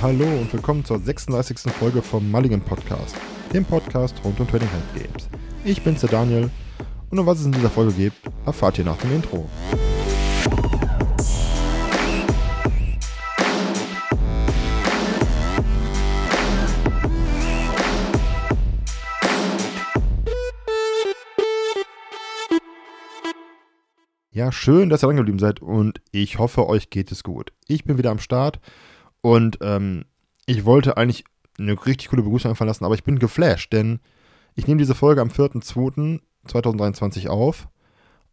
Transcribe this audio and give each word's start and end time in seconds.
hallo 0.00 0.26
und 0.26 0.52
willkommen 0.52 0.84
zur 0.84 1.00
36. 1.00 1.72
Folge 1.72 2.02
vom 2.02 2.30
Mulligan 2.30 2.60
Podcast, 2.60 3.16
dem 3.52 3.64
Podcast 3.64 4.14
rund 4.22 4.38
um 4.38 4.46
Trading 4.46 4.70
Hand 4.70 4.94
Games. 4.94 5.28
Ich 5.64 5.82
bin's 5.82 6.02
der 6.02 6.10
Daniel 6.10 6.50
und 7.10 7.18
um 7.18 7.26
was 7.26 7.40
es 7.40 7.46
in 7.46 7.52
dieser 7.52 7.68
Folge 7.68 7.92
geht, 7.92 8.12
erfahrt 8.46 8.78
ihr 8.78 8.84
nach 8.84 8.96
dem 8.98 9.12
Intro. 9.12 9.48
Ja, 24.30 24.52
schön, 24.52 24.90
dass 24.90 25.02
ihr 25.02 25.08
dran 25.08 25.16
geblieben 25.16 25.40
seid 25.40 25.60
und 25.60 26.00
ich 26.12 26.38
hoffe, 26.38 26.68
euch 26.68 26.90
geht 26.90 27.10
es 27.10 27.24
gut. 27.24 27.52
Ich 27.66 27.82
bin 27.82 27.98
wieder 27.98 28.12
am 28.12 28.20
Start 28.20 28.60
und 29.20 29.58
ähm, 29.62 30.04
ich 30.46 30.64
wollte 30.64 30.96
eigentlich 30.96 31.24
eine 31.58 31.72
richtig 31.86 32.08
coole 32.08 32.22
Begrüßung 32.22 32.50
einfallen 32.50 32.68
lassen, 32.68 32.84
aber 32.84 32.94
ich 32.94 33.04
bin 33.04 33.18
geflasht, 33.18 33.72
denn 33.72 34.00
ich 34.54 34.66
nehme 34.66 34.78
diese 34.78 34.94
Folge 34.94 35.20
am 35.20 35.28
4.2.2023 35.28 37.28
auf 37.28 37.68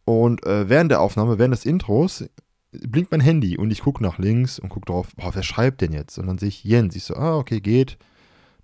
und 0.04 0.44
äh, 0.46 0.68
während 0.68 0.90
der 0.90 1.00
Aufnahme, 1.00 1.38
während 1.38 1.52
des 1.52 1.66
Intros, 1.66 2.24
blinkt 2.72 3.10
mein 3.10 3.20
Handy 3.20 3.58
und 3.58 3.70
ich 3.70 3.82
gucke 3.82 4.02
nach 4.02 4.18
links 4.18 4.58
und 4.58 4.68
gucke 4.68 4.86
drauf, 4.86 5.08
boah, 5.16 5.34
wer 5.34 5.42
schreibt 5.42 5.80
denn 5.80 5.92
jetzt? 5.92 6.18
Und 6.18 6.26
dann 6.26 6.38
sehe 6.38 6.48
ich 6.48 6.64
Jens. 6.64 6.96
Ich 6.96 7.04
so, 7.04 7.14
ah, 7.14 7.36
okay, 7.36 7.60
geht. 7.60 7.98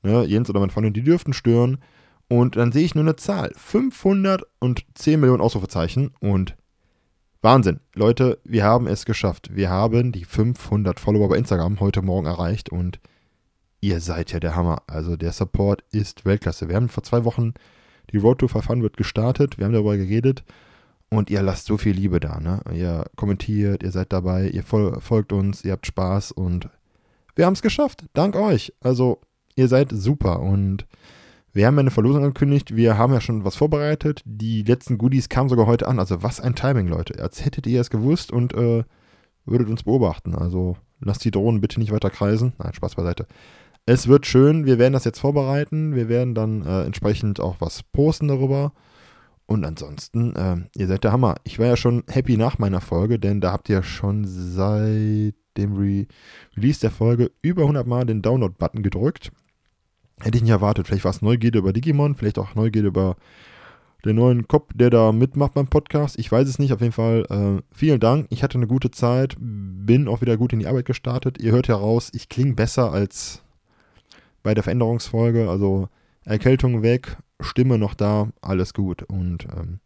Ne, 0.03 0.25
Jens 0.25 0.51
oder 0.51 0.61
mein 0.61 0.71
Freundin, 0.71 0.93
die 0.93 1.03
dürften 1.03 1.33
stören. 1.33 1.79
Und 2.29 2.57
dann 2.57 2.73
sehe 2.73 2.85
ich 2.85 2.95
nur 2.95 3.05
eine 3.05 3.17
Zahl. 3.17 3.53
510 3.57 5.21
Millionen 5.21 5.43
Ausrufezeichen 5.43 6.13
und 6.21 6.57
Wahnsinn. 7.45 7.81
Leute, 7.95 8.39
wir 8.45 8.63
haben 8.63 8.87
es 8.87 9.05
geschafft. 9.05 9.51
Wir 9.53 9.69
haben 9.69 10.13
die 10.13 10.25
500 10.25 11.01
Follower 11.01 11.29
bei 11.29 11.37
Instagram 11.37 11.81
heute 11.81 12.01
Morgen 12.01 12.29
erreicht 12.29 12.71
und 12.71 13.01
ihr 13.81 13.99
seid 13.99 14.31
ja 14.31 14.39
der 14.39 14.55
Hammer. 14.55 14.83
Also 14.87 15.17
der 15.17 15.33
Support 15.33 15.83
ist 15.91 16.25
Weltklasse. 16.25 16.69
Wir 16.69 16.77
haben 16.77 16.89
vor 16.89 17.03
zwei 17.03 17.25
Wochen 17.25 17.55
die 18.13 18.19
Road 18.19 18.39
to 18.39 18.47
500 18.47 18.97
gestartet. 18.97 19.59
Wir 19.59 19.65
haben 19.65 19.73
darüber 19.73 19.97
geredet 19.97 20.45
und 21.11 21.31
ihr 21.31 21.43
lasst 21.43 21.67
so 21.67 21.79
viel 21.79 21.97
Liebe 21.97 22.21
da. 22.21 22.39
Ne? 22.39 22.61
Ihr 22.73 23.07
kommentiert, 23.17 23.83
ihr 23.83 23.91
seid 23.91 24.13
dabei, 24.13 24.49
ihr 24.49 24.63
folgt 24.63 25.33
uns, 25.33 25.65
ihr 25.65 25.73
habt 25.73 25.89
Spaß 25.89 26.31
und 26.31 26.69
wir 27.35 27.45
haben 27.45 27.55
es 27.55 27.63
geschafft. 27.63 28.05
Dank 28.13 28.37
euch. 28.37 28.73
Also 28.81 29.21
ihr 29.57 29.67
seid 29.67 29.91
super 29.91 30.39
und 30.39 30.87
wir 31.53 31.67
haben 31.67 31.79
eine 31.79 31.91
Verlosung 31.91 32.25
angekündigt. 32.25 32.75
Wir 32.75 32.97
haben 32.97 33.13
ja 33.13 33.21
schon 33.21 33.45
was 33.45 33.57
vorbereitet. 33.57 34.23
Die 34.25 34.63
letzten 34.63 34.97
Goodies 34.97 35.29
kamen 35.29 35.49
sogar 35.49 35.67
heute 35.67 35.87
an. 35.87 35.99
Also 35.99 36.23
was 36.23 36.41
ein 36.41 36.55
Timing, 36.55 36.89
Leute. 36.89 37.23
Als 37.23 37.45
hättet 37.45 37.67
ihr 37.67 37.81
es 37.81 37.91
gewusst 37.91 38.33
und 38.33 38.55
äh, 38.55 38.85
würdet 39.45 39.69
uns 39.69 39.83
beobachten. 39.83 40.35
Also 40.35 40.77
lasst 41.01 41.25
die 41.25 41.31
Drohnen 41.31 41.61
bitte 41.61 41.79
nicht 41.79 41.93
weiter 41.93 42.11
kreisen. 42.11 42.55
Nein, 42.59 42.73
Spaß 42.73 42.95
beiseite. 42.95 43.27
Es 43.85 44.09
wird 44.09 44.27
schön. 44.27 44.65
Wir 44.65 44.79
werden 44.79 44.95
das 44.95 45.05
jetzt 45.05 45.19
vorbereiten. 45.19 45.95
Wir 45.95 46.09
werden 46.09 46.35
dann 46.35 46.65
äh, 46.65 46.85
entsprechend 46.85 47.41
auch 47.41 47.57
was 47.61 47.83
posten 47.83 48.29
darüber. 48.29 48.73
Und 49.45 49.65
ansonsten, 49.65 50.35
äh, 50.35 50.57
ihr 50.77 50.87
seid 50.87 51.05
der 51.05 51.13
Hammer. 51.13 51.35
Ich 51.45 51.59
war 51.59 51.67
ja 51.67 51.77
schon 51.77 52.05
happy 52.09 52.39
nach 52.39 52.59
meiner 52.59 52.81
Folge, 52.81 53.19
denn 53.19 53.43
da 53.43 53.53
habt 53.53 53.69
ihr 53.69 53.83
schon 53.83 54.25
seit 54.25 55.35
dem 55.59 55.77
Re 55.77 56.07
Release 56.57 56.81
der 56.81 56.91
Folge 56.91 57.31
über 57.43 57.63
100 57.63 57.87
Mal 57.87 58.07
den 58.07 58.23
Download-Button 58.23 58.83
gedrückt. 58.83 59.31
Hätte 60.23 60.37
ich 60.37 60.43
nicht 60.43 60.53
erwartet. 60.53 60.87
Vielleicht 60.87 61.05
war 61.05 61.11
es 61.11 61.21
Neugierde 61.21 61.59
über 61.59 61.73
Digimon, 61.73 62.15
vielleicht 62.15 62.39
auch 62.39 62.55
Neugierde 62.55 62.89
über 62.89 63.17
den 64.05 64.17
neuen 64.17 64.49
Kopf, 64.49 64.71
der 64.75 64.91
da 64.91 65.13
mitmacht 65.13 65.55
beim 65.55 65.67
Podcast. 65.67 66.19
Ich 66.19 66.31
weiß 66.31 66.49
es 66.49 66.59
nicht. 66.59 66.73
Auf 66.73 66.81
jeden 66.81 66.93
Fall 66.93 67.25
äh, 67.29 67.63
vielen 67.75 68.01
Dank. 68.01 68.27
Ich 68.31 68.43
hatte 68.43 68.57
eine 68.57 68.67
gute 68.67 68.91
Zeit. 68.91 69.37
Bin 69.39 70.09
auch 70.09 70.21
wieder 70.21 70.37
gut 70.37 70.53
in 70.53 70.61
die 70.61 70.67
Arbeit 70.67 70.87
gestartet. 70.87 71.41
Ihr 71.41 71.53
hört 71.53 71.67
ja 71.67 71.77
raus, 71.77 72.11
ich 72.13 72.29
klinge 72.29 72.55
besser 72.55 72.93
als 72.93 73.43
bei 74.43 74.55
der 74.55 74.63
Veränderungsfolge. 74.63 75.49
Also 75.49 75.89
Erkältung 76.25 76.83
weg, 76.83 77.17
Stimme 77.41 77.79
noch 77.79 77.95
da, 77.95 78.29
alles 78.41 78.75
gut. 78.75 79.03
Und 79.03 79.47
ähm, 79.57 79.81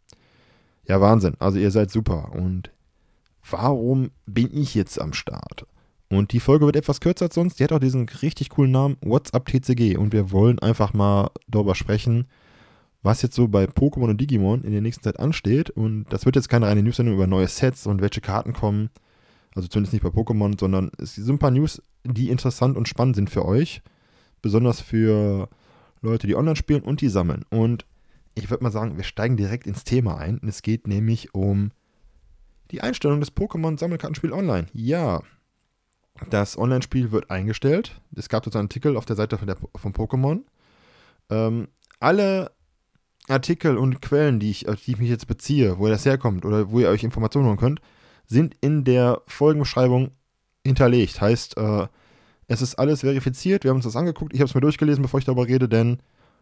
ja, 0.87 1.01
Wahnsinn. 1.01 1.35
Also 1.39 1.57
ihr 1.57 1.71
seid 1.71 1.89
super. 1.89 2.31
Und 2.33 2.71
warum 3.49 4.11
bin 4.27 4.49
ich 4.55 4.75
jetzt 4.75 5.01
am 5.01 5.13
Start? 5.13 5.65
Und 6.09 6.31
die 6.31 6.39
Folge 6.39 6.65
wird 6.65 6.77
etwas 6.77 7.01
kürzer 7.01 7.25
als 7.25 7.35
sonst. 7.35 7.59
Die 7.59 7.63
hat 7.63 7.73
auch 7.73 7.79
diesen 7.79 8.07
richtig 8.07 8.49
coolen 8.49 8.71
Namen 8.71 8.97
WhatsApp 9.01 9.45
TCG. 9.45 9.97
Und 9.97 10.13
wir 10.13 10.31
wollen 10.31 10.59
einfach 10.59 10.93
mal 10.93 11.31
darüber 11.47 11.75
sprechen, 11.75 12.27
was 13.03 13.21
jetzt 13.21 13.35
so 13.35 13.47
bei 13.47 13.65
Pokémon 13.65 14.09
und 14.09 14.21
Digimon 14.21 14.63
in 14.63 14.71
der 14.71 14.81
nächsten 14.81 15.03
Zeit 15.03 15.19
ansteht. 15.19 15.69
Und 15.69 16.05
das 16.09 16.25
wird 16.25 16.35
jetzt 16.35 16.49
keine 16.49 16.67
reine 16.67 16.81
News-Sendung 16.83 17.15
über 17.15 17.27
neue 17.27 17.47
Sets 17.47 17.87
und 17.87 18.01
welche 18.01 18.21
Karten 18.21 18.53
kommen. 18.53 18.89
Also 19.53 19.67
zumindest 19.67 19.93
nicht 19.93 20.03
bei 20.03 20.09
Pokémon, 20.09 20.57
sondern 20.57 20.91
es 20.97 21.15
sind 21.15 21.35
ein 21.35 21.39
paar 21.39 21.51
News, 21.51 21.81
die 22.05 22.29
interessant 22.29 22.77
und 22.77 22.87
spannend 22.87 23.15
sind 23.15 23.29
für 23.29 23.45
euch. 23.45 23.81
Besonders 24.41 24.79
für 24.79 25.49
Leute, 26.01 26.27
die 26.27 26.35
online 26.35 26.55
spielen 26.55 26.83
und 26.83 27.01
die 27.01 27.09
sammeln. 27.09 27.43
Und 27.49 27.85
ich 28.35 28.49
würde 28.49 28.63
mal 28.63 28.71
sagen, 28.71 28.97
wir 28.97 29.03
steigen 29.03 29.35
direkt 29.35 29.67
ins 29.67 29.83
Thema 29.83 30.17
ein. 30.17 30.39
Es 30.47 30.61
geht 30.61 30.87
nämlich 30.87 31.33
um 31.33 31.71
die 32.71 32.81
Einstellung 32.81 33.19
des 33.19 33.35
Pokémon-Sammelkartenspiel 33.35 34.31
online. 34.31 34.67
Ja, 34.73 35.23
das 36.29 36.57
Online-Spiel 36.57 37.11
wird 37.11 37.29
eingestellt. 37.29 37.99
Es 38.15 38.29
gab 38.29 38.43
dazu 38.43 38.57
einen 38.57 38.67
Artikel 38.67 38.97
auf 38.97 39.05
der 39.05 39.15
Seite 39.15 39.37
von, 39.37 39.47
der, 39.47 39.57
von 39.75 39.93
Pokémon. 39.93 40.41
Ähm, 41.29 41.67
alle 41.99 42.51
Artikel 43.27 43.77
und 43.77 44.01
Quellen, 44.01 44.39
die 44.39 44.51
ich, 44.51 44.69
auf 44.69 44.81
die 44.81 44.91
ich 44.91 44.99
mich 44.99 45.09
jetzt 45.09 45.27
beziehe, 45.27 45.79
wo 45.79 45.87
das 45.87 46.05
herkommt 46.05 46.45
oder 46.45 46.71
wo 46.71 46.79
ihr 46.79 46.89
euch 46.89 47.03
Informationen 47.03 47.47
holen 47.47 47.57
könnt, 47.57 47.81
sind 48.25 48.55
in 48.61 48.83
der 48.83 49.21
Folgenbeschreibung 49.27 50.11
hinterlegt. 50.65 51.19
Heißt, 51.21 51.57
äh, 51.57 51.87
es 52.47 52.61
ist 52.61 52.75
alles 52.75 53.01
verifiziert. 53.01 53.63
Wir 53.63 53.69
haben 53.69 53.77
uns 53.77 53.85
das 53.85 53.95
angeguckt. 53.95 54.33
Ich 54.33 54.39
habe 54.39 54.47
es 54.47 54.55
mir 54.55 54.61
durchgelesen, 54.61 55.01
bevor 55.01 55.19
ich 55.19 55.25
darüber 55.25 55.47
rede, 55.47 55.67
denn 55.67 55.99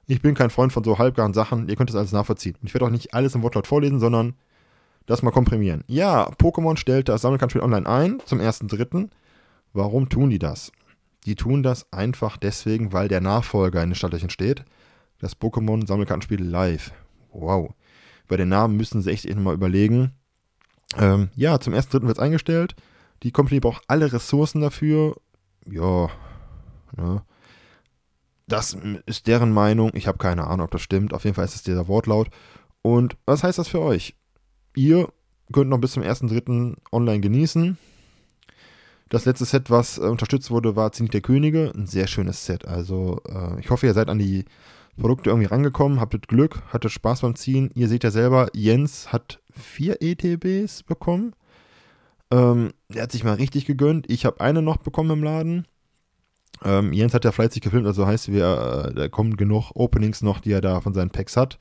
ich 0.07 0.22
bin 0.22 0.36
kein 0.36 0.52
Freund 0.52 0.72
von 0.72 0.84
so 0.84 1.00
halbgaren 1.00 1.34
Sachen. 1.34 1.68
Ihr 1.68 1.75
könnt 1.75 1.90
es 1.90 1.96
alles 1.96 2.12
nachvollziehen. 2.12 2.56
Ich 2.63 2.74
werde 2.74 2.86
auch 2.86 2.92
nicht 2.92 3.13
alles 3.13 3.34
im 3.34 3.42
Wortlaut 3.42 3.66
vorlesen, 3.66 4.00
sondern 4.00 4.36
das 5.07 5.24
mal 5.24 5.31
komprimieren. 5.31 5.84
Ja, 5.88 6.30
Pokémon 6.31 6.78
stellt 6.78 7.09
das 7.09 7.22
Sammelkartenspiel 7.22 7.63
online 7.63 7.88
ein 7.88 8.22
zum 8.25 8.40
1.3. 8.40 9.09
Warum 9.75 10.08
tun 10.08 10.30
die 10.30 10.40
das? 10.40 10.72
Die 11.25 11.36
tun 11.36 11.62
das 11.62 11.91
einfach 11.91 12.38
deswegen, 12.38 12.94
weil 12.94 13.09
der 13.09 13.19
Nachfolger 13.19 13.84
in 13.84 13.90
den 13.90 13.96
Stadtlöchern 13.96 14.30
steht. 14.30 14.63
Das 15.19 15.38
Pokémon 15.38 15.86
Sammelkartenspiel 15.86 16.41
Live. 16.41 16.94
Wow. 17.34 17.74
Bei 18.30 18.38
den 18.38 18.47
Namen 18.47 18.78
müssen 18.78 19.02
sie 19.02 19.12
echt 19.12 19.34
mal 19.36 19.53
überlegen. 19.53 20.13
Ähm, 20.97 21.30
ja, 21.36 21.59
zum 21.59 21.74
1.3. 21.74 22.03
wird 22.03 22.18
es 22.18 22.24
eingestellt. 22.24 22.75
Die 23.24 23.31
Company 23.31 23.59
braucht 23.59 23.84
alle 23.88 24.13
Ressourcen 24.13 24.62
dafür. 24.62 25.18
Ja, 25.69 26.09
ne. 26.96 27.24
Das 28.47 28.78
ist 29.06 29.28
deren 29.28 29.52
Meinung. 29.52 29.92
Ich 29.94 30.07
habe 30.07 30.19
keine 30.19 30.47
Ahnung, 30.47 30.66
ob 30.66 30.72
das 30.72 30.84
stimmt. 30.84 31.13
Auf 31.13 31.25
jeden 31.25 31.36
Fall 31.36 31.46
ist 31.46 31.56
es 31.56 31.63
dieser 31.63 31.90
Wortlaut. 31.90 32.30
Und 32.81 33.18
was 33.25 33.44
heißt 33.44 33.59
das 33.59 33.68
für 33.68 33.81
euch? 33.81 34.16
Ihr 34.74 35.09
könnt 35.52 35.69
noch 35.69 35.80
bis 35.80 35.92
zum 35.94 36.03
1.3. 36.03 36.78
online 36.94 37.19
genießen. 37.19 37.78
Das 39.10 39.26
letzte 39.26 39.46
Set, 39.46 39.70
was 39.70 39.98
äh, 39.98 40.02
unterstützt 40.02 40.52
wurde, 40.52 40.76
war 40.76 40.92
Zenit 40.92 41.14
der 41.14 41.22
Könige. 41.22 41.72
Ein 41.76 41.86
sehr 41.86 42.08
schönes 42.08 42.46
Set. 42.46 42.68
Also, 42.68 43.22
äh, 43.28 43.60
ich 43.60 43.70
hoffe, 43.70 43.86
ihr 43.86 43.94
seid 43.94 44.10
an 44.10 44.20
die 44.20 44.46
Produkte 44.98 45.30
irgendwie 45.30 45.48
rangekommen, 45.48 46.00
habtet 46.00 46.28
Glück, 46.28 46.62
hattet 46.72 46.92
Spaß 46.92 47.22
beim 47.22 47.36
Ziehen. 47.36 47.70
Ihr 47.76 47.88
seht 47.88 48.04
ja 48.04 48.12
selber, 48.12 48.48
Jens 48.54 49.12
hat 49.12 49.40
vier 49.52 50.02
ETBs 50.02 50.84
bekommen. 50.84 51.34
Ähm, 52.32 52.74
der 52.90 53.04
hat 53.04 53.12
sich 53.12 53.24
mal 53.24 53.34
richtig 53.36 53.66
gegönnt. 53.66 54.10
Ich 54.10 54.26
habe 54.26 54.40
eine 54.42 54.62
noch 54.62 54.78
bekommen 54.78 55.12
im 55.12 55.24
Laden. 55.24 55.68
Ähm, 56.64 56.94
Jens 56.94 57.14
hat 57.14 57.26
ja 57.26 57.32
fleißig 57.32 57.62
gefilmt, 57.62 57.86
also 57.86 58.08
heißt, 58.08 58.32
wir, 58.32 58.88
äh, 58.88 58.94
da 58.94 59.10
kommen 59.10 59.36
genug 59.36 59.72
Openings 59.76 60.22
noch, 60.22 60.40
die 60.40 60.54
er 60.54 60.62
da 60.62 60.80
von 60.80 60.94
seinen 60.94 61.10
Packs 61.10 61.36
hat. 61.36 61.60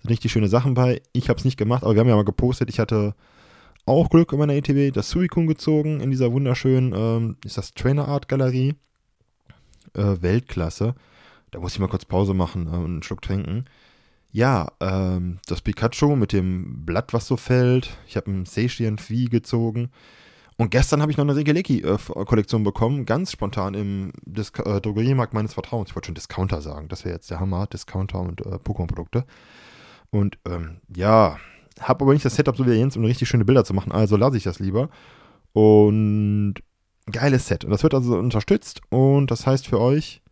Sind 0.00 0.10
richtig 0.10 0.30
schöne 0.30 0.48
Sachen 0.48 0.74
bei. 0.74 1.02
Ich 1.12 1.28
habe 1.28 1.38
es 1.38 1.44
nicht 1.44 1.56
gemacht, 1.56 1.82
aber 1.82 1.94
wir 1.94 2.00
haben 2.00 2.08
ja 2.08 2.16
mal 2.16 2.24
gepostet. 2.24 2.70
Ich 2.70 2.78
hatte 2.78 3.14
auch 3.86 4.10
Glück 4.10 4.32
in 4.32 4.38
meiner 4.38 4.54
ETB, 4.54 4.92
das 4.92 5.10
Suicune 5.10 5.46
gezogen 5.46 6.00
in 6.00 6.10
dieser 6.10 6.32
wunderschönen, 6.32 6.92
ähm, 6.94 7.36
ist 7.44 7.56
das 7.56 7.72
Trainer 7.72 8.08
Art 8.08 8.28
Galerie. 8.28 8.74
Äh, 9.94 10.20
Weltklasse. 10.20 10.94
Da 11.50 11.60
muss 11.60 11.72
ich 11.72 11.78
mal 11.78 11.88
kurz 11.88 12.04
Pause 12.04 12.34
machen 12.34 12.66
äh, 12.66 12.76
und 12.76 12.84
einen 12.84 13.02
Schluck 13.02 13.22
trinken. 13.22 13.64
Ja, 14.32 14.72
ähm, 14.80 15.38
das 15.46 15.62
Pikachu 15.62 16.16
mit 16.16 16.32
dem 16.32 16.84
Blatt, 16.84 17.14
was 17.14 17.26
so 17.26 17.36
fällt. 17.36 17.96
Ich 18.06 18.16
habe 18.16 18.30
ein 18.30 18.44
Seishian 18.44 18.98
Vieh 18.98 19.26
gezogen. 19.26 19.90
Und 20.58 20.70
gestern 20.70 21.00
habe 21.00 21.12
ich 21.12 21.18
noch 21.18 21.24
eine 21.24 21.36
Regeleki-Kollektion 21.36 22.64
bekommen, 22.64 23.04
ganz 23.04 23.30
spontan 23.30 23.74
im 23.74 24.12
Dis 24.24 24.50
äh, 24.64 24.80
Drogeriemarkt 24.80 25.34
meines 25.34 25.54
Vertrauens. 25.54 25.90
Ich 25.90 25.94
wollte 25.94 26.06
schon 26.06 26.14
Discounter 26.14 26.62
sagen, 26.62 26.88
das 26.88 27.04
wäre 27.04 27.14
jetzt 27.14 27.30
der 27.30 27.40
Hammer, 27.40 27.66
Discounter 27.66 28.20
und 28.20 28.40
äh, 28.40 28.56
Pokémon-Produkte. 28.56 29.24
Und 30.10 30.38
ähm, 30.46 30.78
ja, 30.94 31.38
habe 31.80 32.04
aber 32.04 32.12
nicht 32.12 32.24
das 32.24 32.36
Setup 32.36 32.56
so 32.56 32.66
wie 32.66 32.72
Jens, 32.72 32.96
um 32.96 33.04
richtig 33.04 33.28
schöne 33.28 33.44
Bilder 33.44 33.64
zu 33.64 33.74
machen, 33.74 33.92
also 33.92 34.16
lasse 34.16 34.36
ich 34.36 34.44
das 34.44 34.58
lieber. 34.58 34.88
Und 35.52 36.54
geiles 37.10 37.46
Set. 37.46 37.64
Und 37.64 37.70
das 37.70 37.82
wird 37.82 37.94
also 37.94 38.18
unterstützt 38.18 38.80
und 38.90 39.30
das 39.30 39.46
heißt 39.46 39.66
für 39.66 39.80
euch, 39.80 40.22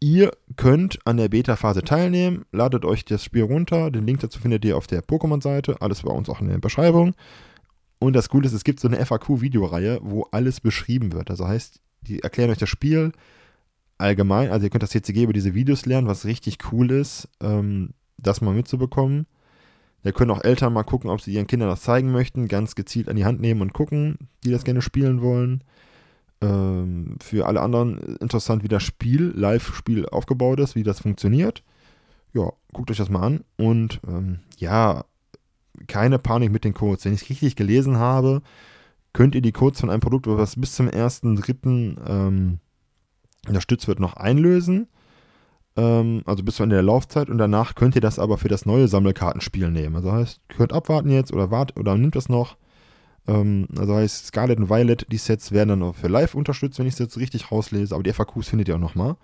ihr 0.00 0.32
könnt 0.56 0.98
an 1.04 1.16
der 1.16 1.28
Beta-Phase 1.28 1.82
teilnehmen. 1.82 2.44
Ladet 2.50 2.84
euch 2.84 3.04
das 3.04 3.24
Spiel 3.24 3.44
runter. 3.44 3.90
Den 3.90 4.06
Link 4.06 4.20
dazu 4.20 4.40
findet 4.40 4.64
ihr 4.64 4.76
auf 4.76 4.86
der 4.86 5.02
Pokémon-Seite. 5.02 5.80
Alles 5.80 6.02
bei 6.02 6.12
uns 6.12 6.28
auch 6.28 6.40
in 6.40 6.48
der 6.48 6.58
Beschreibung. 6.58 7.14
Und 8.00 8.14
das 8.14 8.28
Coole 8.28 8.46
ist, 8.46 8.52
es 8.52 8.64
gibt 8.64 8.80
so 8.80 8.88
eine 8.88 9.04
FAQ-Videoreihe, 9.04 10.00
wo 10.02 10.26
alles 10.32 10.60
beschrieben 10.60 11.12
wird. 11.12 11.30
Also 11.30 11.46
heißt, 11.46 11.80
die 12.00 12.20
erklären 12.20 12.50
euch 12.50 12.58
das 12.58 12.68
Spiel, 12.68 13.12
allgemein, 13.98 14.50
also 14.50 14.64
ihr 14.66 14.70
könnt 14.70 14.82
das 14.82 14.90
TCG 14.90 15.22
über 15.22 15.32
diese 15.32 15.54
Videos 15.54 15.86
lernen, 15.86 16.08
was 16.08 16.24
richtig 16.24 16.58
cool 16.72 16.90
ist, 16.90 17.28
ähm, 17.40 17.90
das 18.18 18.40
mal 18.40 18.54
mitzubekommen. 18.54 19.26
Ihr 20.04 20.12
könnt 20.12 20.30
auch 20.30 20.42
Eltern 20.42 20.72
mal 20.72 20.82
gucken, 20.82 21.10
ob 21.10 21.20
sie 21.20 21.32
ihren 21.32 21.46
Kindern 21.46 21.68
das 21.68 21.82
zeigen 21.82 22.10
möchten, 22.10 22.48
ganz 22.48 22.74
gezielt 22.74 23.08
an 23.08 23.16
die 23.16 23.24
Hand 23.24 23.40
nehmen 23.40 23.60
und 23.60 23.72
gucken, 23.72 24.18
die 24.44 24.50
das 24.50 24.64
gerne 24.64 24.82
spielen 24.82 25.22
wollen. 25.22 25.62
Ähm, 26.40 27.16
für 27.22 27.46
alle 27.46 27.60
anderen 27.60 28.16
interessant, 28.16 28.64
wie 28.64 28.68
das 28.68 28.82
Spiel, 28.82 29.32
Live-Spiel 29.36 30.06
aufgebaut 30.06 30.58
ist, 30.58 30.74
wie 30.74 30.82
das 30.82 31.00
funktioniert. 31.00 31.62
Ja, 32.34 32.52
guckt 32.72 32.90
euch 32.90 32.96
das 32.96 33.10
mal 33.10 33.22
an. 33.22 33.44
Und 33.56 34.00
ähm, 34.08 34.40
ja, 34.58 35.04
keine 35.86 36.18
Panik 36.18 36.50
mit 36.50 36.64
den 36.64 36.74
Codes. 36.74 37.04
Wenn 37.04 37.14
ich 37.14 37.22
es 37.22 37.30
richtig 37.30 37.54
gelesen 37.54 37.98
habe, 37.98 38.42
könnt 39.12 39.34
ihr 39.36 39.42
die 39.42 39.52
Codes 39.52 39.80
von 39.80 39.90
einem 39.90 40.00
Produkt, 40.00 40.26
was 40.26 40.58
bis 40.58 40.74
zum 40.74 40.88
1.3. 40.88 41.96
Ähm, 42.08 42.58
unterstützt 43.46 43.86
wird, 43.88 44.00
noch 44.00 44.14
einlösen. 44.14 44.88
Ähm, 45.76 46.22
also 46.26 46.42
bis 46.42 46.56
zu 46.56 46.62
Ende 46.62 46.76
der 46.76 46.82
Laufzeit. 46.82 47.30
Und 47.30 47.38
danach 47.38 47.74
könnt 47.74 47.94
ihr 47.94 48.00
das 48.00 48.18
aber 48.18 48.38
für 48.38 48.48
das 48.48 48.66
neue 48.66 48.88
Sammelkartenspiel 48.88 49.70
nehmen. 49.70 49.96
Also 49.96 50.12
heißt, 50.12 50.40
könnt 50.48 50.72
abwarten 50.72 51.10
jetzt 51.10 51.32
oder 51.32 51.50
wart 51.50 51.78
oder 51.78 51.96
nimmt 51.96 52.16
das 52.16 52.28
noch. 52.28 52.56
Ähm, 53.26 53.68
also 53.78 53.94
heißt, 53.94 54.26
Scarlet 54.26 54.58
und 54.58 54.70
Violet, 54.70 55.06
die 55.10 55.18
Sets 55.18 55.52
werden 55.52 55.70
dann 55.70 55.82
auch 55.82 55.94
für 55.94 56.08
live 56.08 56.34
unterstützt, 56.34 56.78
wenn 56.78 56.86
ich 56.86 56.94
es 56.94 56.98
jetzt 56.98 57.18
richtig 57.18 57.50
rauslese. 57.50 57.94
Aber 57.94 58.02
die 58.02 58.12
FAQs 58.12 58.48
findet 58.48 58.68
ihr 58.68 58.76
auch 58.76 58.80
nochmal. 58.80 59.16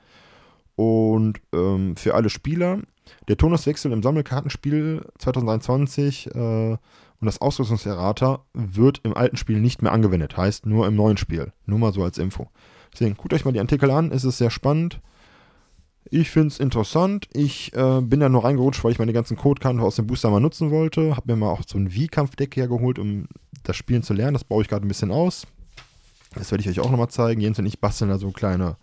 Und 0.76 1.40
ähm, 1.52 1.96
für 1.96 2.14
alle 2.14 2.30
Spieler, 2.30 2.78
der 3.26 3.36
Turnuswechsel 3.36 3.90
im 3.90 4.02
Sammelkartenspiel 4.02 5.04
2023 5.18 6.34
äh, 6.34 6.76
und 7.20 7.26
das 7.26 7.40
Ausrüstungserrata 7.40 8.44
wird 8.54 9.00
im 9.02 9.16
alten 9.16 9.36
Spiel 9.36 9.60
nicht 9.60 9.82
mehr 9.82 9.92
angewendet. 9.92 10.36
Heißt 10.36 10.66
nur 10.66 10.86
im 10.86 10.94
neuen 10.94 11.16
Spiel. 11.16 11.52
Nur 11.66 11.80
mal 11.80 11.92
so 11.92 12.04
als 12.04 12.18
Info. 12.18 12.48
Deswegen 12.92 13.16
guckt 13.16 13.34
euch 13.34 13.44
mal 13.44 13.52
die 13.52 13.60
Artikel 13.60 13.90
an, 13.90 14.12
es 14.12 14.24
ist 14.24 14.38
sehr 14.38 14.50
spannend. 14.50 15.00
Ich 16.10 16.30
finde 16.30 16.48
es 16.48 16.60
interessant. 16.60 17.28
Ich 17.34 17.74
äh, 17.74 18.00
bin 18.00 18.20
da 18.20 18.28
nur 18.28 18.44
reingerutscht, 18.44 18.82
weil 18.82 18.92
ich 18.92 18.98
meine 18.98 19.12
ganzen 19.12 19.36
Codekarten 19.36 19.80
aus 19.80 19.96
dem 19.96 20.06
Booster 20.06 20.30
mal 20.30 20.40
nutzen 20.40 20.70
wollte. 20.70 21.16
Habe 21.16 21.32
mir 21.32 21.36
mal 21.36 21.50
auch 21.50 21.62
so 21.66 21.78
ein 21.78 21.92
Wie-Kampfdeck 21.92 22.56
hergeholt, 22.56 22.98
um 22.98 23.26
das 23.64 23.76
Spielen 23.76 24.02
zu 24.02 24.14
lernen. 24.14 24.32
Das 24.32 24.44
baue 24.44 24.62
ich 24.62 24.68
gerade 24.68 24.86
ein 24.86 24.88
bisschen 24.88 25.10
aus. 25.10 25.46
Das 26.34 26.50
werde 26.50 26.62
ich 26.62 26.68
euch 26.68 26.80
auch 26.80 26.90
nochmal 26.90 27.08
zeigen. 27.08 27.40
Jens 27.40 27.58
und 27.58 27.66
ich 27.66 27.80
basteln 27.80 28.10
da 28.10 28.18
so 28.18 28.30
kleine, 28.30 28.76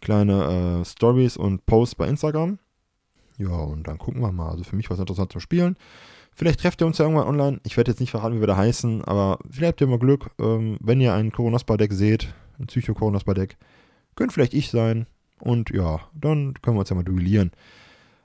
kleine 0.00 0.80
äh, 0.80 0.84
Stories 0.84 1.36
und 1.36 1.64
Posts 1.64 1.94
bei 1.94 2.08
Instagram. 2.08 2.58
Ja, 3.38 3.48
und 3.48 3.86
dann 3.86 3.98
gucken 3.98 4.20
wir 4.20 4.32
mal. 4.32 4.50
Also 4.50 4.64
für 4.64 4.76
mich 4.76 4.90
war 4.90 4.94
es 4.94 5.00
interessant 5.00 5.32
zum 5.32 5.40
Spielen. 5.40 5.76
Vielleicht 6.34 6.60
trefft 6.60 6.82
ihr 6.82 6.86
uns 6.86 6.98
ja 6.98 7.06
irgendwann 7.06 7.28
online. 7.28 7.60
Ich 7.64 7.78
werde 7.78 7.90
jetzt 7.90 8.00
nicht 8.00 8.10
verraten, 8.10 8.36
wie 8.36 8.40
wir 8.40 8.46
da 8.46 8.56
heißen, 8.58 9.04
aber 9.04 9.38
vielleicht 9.50 9.72
habt 9.72 9.80
ihr 9.80 9.86
mal 9.86 9.98
Glück, 9.98 10.30
ähm, 10.38 10.76
wenn 10.80 11.00
ihr 11.00 11.14
ein 11.14 11.32
Koronospa-Deck 11.32 11.94
seht, 11.94 12.34
ein 12.58 12.66
Psycho-Koronospa-Deck. 12.66 13.56
Könnte 14.16 14.34
vielleicht 14.34 14.52
ich 14.52 14.70
sein. 14.70 15.06
Und 15.40 15.70
ja, 15.70 16.00
dann 16.14 16.54
können 16.62 16.76
wir 16.76 16.80
uns 16.80 16.90
ja 16.90 16.96
mal 16.96 17.04
duellieren. 17.04 17.52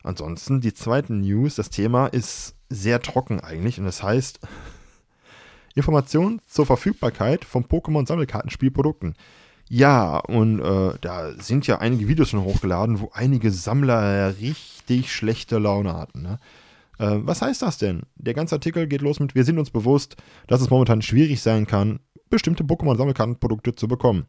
Ansonsten 0.03 0.61
die 0.61 0.73
zweiten 0.73 1.21
News. 1.21 1.55
Das 1.55 1.69
Thema 1.69 2.07
ist 2.07 2.55
sehr 2.69 3.01
trocken 3.01 3.39
eigentlich 3.39 3.79
und 3.79 3.85
das 3.85 4.01
heißt 4.01 4.39
Informationen 5.75 6.41
zur 6.47 6.65
Verfügbarkeit 6.65 7.45
von 7.45 7.65
Pokémon-Sammelkartenspielprodukten. 7.65 9.15
Ja, 9.69 10.17
und 10.17 10.59
äh, 10.59 10.93
da 10.99 11.31
sind 11.37 11.65
ja 11.65 11.77
einige 11.77 12.07
Videos 12.09 12.29
schon 12.29 12.43
hochgeladen, 12.43 12.99
wo 12.99 13.09
einige 13.13 13.51
Sammler 13.51 14.35
richtig 14.41 15.13
schlechte 15.13 15.59
Laune 15.59 15.93
hatten. 15.93 16.23
Ne? 16.23 16.39
Äh, 16.99 17.19
was 17.25 17.41
heißt 17.41 17.61
das 17.61 17.77
denn? 17.77 18.01
Der 18.15 18.33
ganze 18.33 18.55
Artikel 18.55 18.87
geht 18.87 19.01
los 19.01 19.21
mit, 19.21 19.33
wir 19.33 19.45
sind 19.45 19.59
uns 19.59 19.69
bewusst, 19.69 20.17
dass 20.47 20.59
es 20.61 20.69
momentan 20.69 21.01
schwierig 21.01 21.41
sein 21.41 21.67
kann, 21.67 22.01
bestimmte 22.29 22.63
Pokémon-Sammelkartenprodukte 22.65 23.73
zu 23.73 23.87
bekommen. 23.87 24.25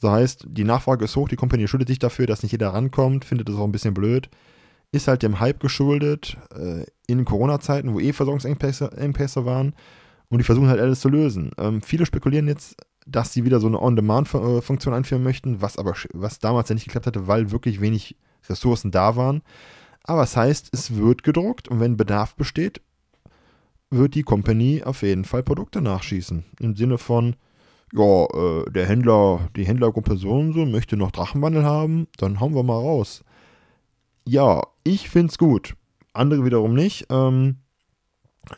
Das 0.00 0.10
heißt, 0.10 0.46
die 0.48 0.64
Nachfrage 0.64 1.04
ist 1.04 1.16
hoch, 1.16 1.28
die 1.28 1.36
Company 1.36 1.66
schuldet 1.66 1.88
sich 1.88 1.98
dafür, 1.98 2.26
dass 2.26 2.42
nicht 2.42 2.52
jeder 2.52 2.70
rankommt, 2.70 3.24
findet 3.24 3.48
es 3.48 3.56
auch 3.56 3.64
ein 3.64 3.72
bisschen 3.72 3.94
blöd. 3.94 4.28
Ist 4.90 5.08
halt 5.08 5.22
dem 5.22 5.40
Hype 5.40 5.60
geschuldet, 5.60 6.36
äh, 6.54 6.84
in 7.06 7.24
Corona-Zeiten, 7.24 7.92
wo 7.92 8.00
eh 8.00 8.12
Versorgungsengpässe 8.12 9.44
waren. 9.44 9.74
Und 10.30 10.38
die 10.38 10.44
versuchen 10.44 10.68
halt 10.68 10.80
alles 10.80 11.00
zu 11.00 11.08
lösen. 11.08 11.50
Ähm, 11.58 11.82
viele 11.82 12.06
spekulieren 12.06 12.48
jetzt, 12.48 12.76
dass 13.06 13.32
sie 13.32 13.44
wieder 13.44 13.60
so 13.60 13.66
eine 13.66 13.80
On-Demand-Funktion 13.80 14.94
einführen 14.94 15.22
möchten, 15.22 15.60
was 15.60 15.78
aber 15.78 15.94
was 16.12 16.38
damals 16.38 16.68
ja 16.68 16.74
nicht 16.74 16.84
geklappt 16.84 17.06
hatte, 17.06 17.26
weil 17.26 17.50
wirklich 17.50 17.80
wenig 17.80 18.16
Ressourcen 18.48 18.90
da 18.90 19.16
waren. 19.16 19.42
Aber 20.04 20.22
es 20.22 20.32
das 20.32 20.36
heißt, 20.36 20.68
es 20.72 20.96
wird 20.96 21.22
gedruckt 21.22 21.68
und 21.68 21.80
wenn 21.80 21.96
Bedarf 21.96 22.34
besteht, 22.34 22.80
wird 23.90 24.14
die 24.14 24.22
Company 24.22 24.82
auf 24.82 25.02
jeden 25.02 25.24
Fall 25.24 25.42
Produkte 25.42 25.80
nachschießen. 25.80 26.44
Im 26.60 26.76
Sinne 26.76 26.98
von, 26.98 27.36
ja, 27.92 28.24
äh, 28.24 28.70
der 28.70 28.86
Händler, 28.86 29.48
die 29.56 29.66
Händlergruppe 29.66 30.16
so 30.16 30.30
und 30.30 30.52
so 30.52 30.66
möchte 30.66 30.96
noch 30.96 31.10
Drachenwandel 31.10 31.64
haben, 31.64 32.06
dann 32.18 32.40
hauen 32.40 32.54
wir 32.54 32.62
mal 32.62 32.74
raus. 32.78 33.24
Ja, 34.26 34.62
ich 34.84 35.08
find's 35.08 35.38
gut. 35.38 35.74
Andere 36.12 36.44
wiederum 36.44 36.74
nicht. 36.74 37.06
Ähm, 37.10 37.56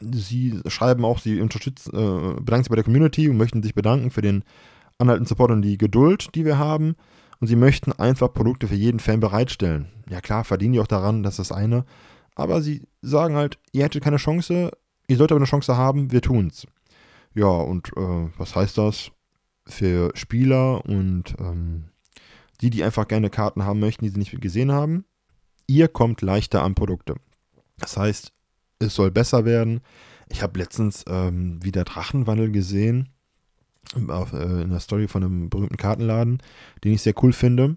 sie 0.00 0.61
schreiben 0.67 1.05
auch, 1.05 1.19
sie 1.19 1.41
unterstützen, 1.41 1.94
äh, 1.94 2.41
bedanken 2.41 2.65
sich 2.65 2.71
bei 2.71 2.77
der 2.77 2.85
Community 2.85 3.29
und 3.29 3.37
möchten 3.37 3.62
sich 3.62 3.75
bedanken 3.75 4.11
für 4.11 4.23
den 4.23 4.44
anhaltenden 4.99 5.29
Support 5.29 5.53
und 5.53 5.62
die 5.62 5.79
Geduld, 5.79 6.35
die 6.35 6.44
wir 6.44 6.59
haben. 6.59 6.97
Und 7.41 7.47
sie 7.47 7.56
möchten 7.56 7.93
einfach 7.93 8.32
Produkte 8.32 8.69
für 8.69 8.75
jeden 8.75 9.00
Fan 9.00 9.21
bereitstellen. 9.21 9.88
Ja 10.09 10.21
klar, 10.21 10.44
verdienen 10.44 10.75
die 10.75 10.81
auch 10.81 10.87
daran, 10.87 11.23
das 11.23 11.38
ist 11.38 11.50
das 11.50 11.56
eine. 11.56 11.85
Aber 12.35 12.61
sie 12.62 12.82
sagen 13.00 13.35
halt, 13.35 13.59
ihr 13.73 13.85
hättet 13.85 14.05
keine 14.05 14.19
Chance, 14.19 14.71
ihr 15.09 15.17
solltet 15.17 15.32
aber 15.32 15.41
eine 15.41 15.49
Chance 15.49 15.77
haben, 15.77 16.12
wir 16.12 16.21
tun's. 16.21 16.67
Ja, 17.35 17.47
und 17.47 17.88
äh, 17.97 18.29
was 18.37 18.56
heißt 18.56 18.77
das? 18.77 19.11
Für 19.70 20.12
Spieler 20.14 20.84
und 20.84 21.34
ähm, 21.38 21.84
die, 22.61 22.70
die 22.70 22.84
einfach 22.84 23.08
gerne 23.08 23.31
Karten 23.31 23.64
haben 23.64 23.81
möchten, 23.81 24.05
die 24.05 24.11
sie 24.11 24.19
nicht 24.19 24.38
gesehen 24.40 24.72
haben, 24.72 25.05
ihr 25.67 25.88
kommt 25.88 26.20
leichter 26.20 26.62
an 26.62 26.75
Produkte. 26.75 27.14
Das 27.78 27.96
heißt, 27.96 28.32
es 28.81 28.94
soll 28.94 29.11
besser 29.11 29.44
werden. 29.44 29.81
Ich 30.28 30.43
habe 30.43 30.58
letztens 30.58 31.05
ähm, 31.08 31.62
wieder 31.64 31.84
Drachenwandel 31.84 32.50
gesehen 32.50 33.08
auf, 34.08 34.32
äh, 34.32 34.62
in 34.62 34.70
der 34.70 34.81
Story 34.81 35.08
von 35.08 35.25
einem 35.25 35.50
berühmten 35.50 35.76
Kartenladen, 35.76 36.43
den 36.84 36.93
ich 36.93 37.02
sehr 37.02 37.14
cool 37.22 37.32
finde. 37.32 37.76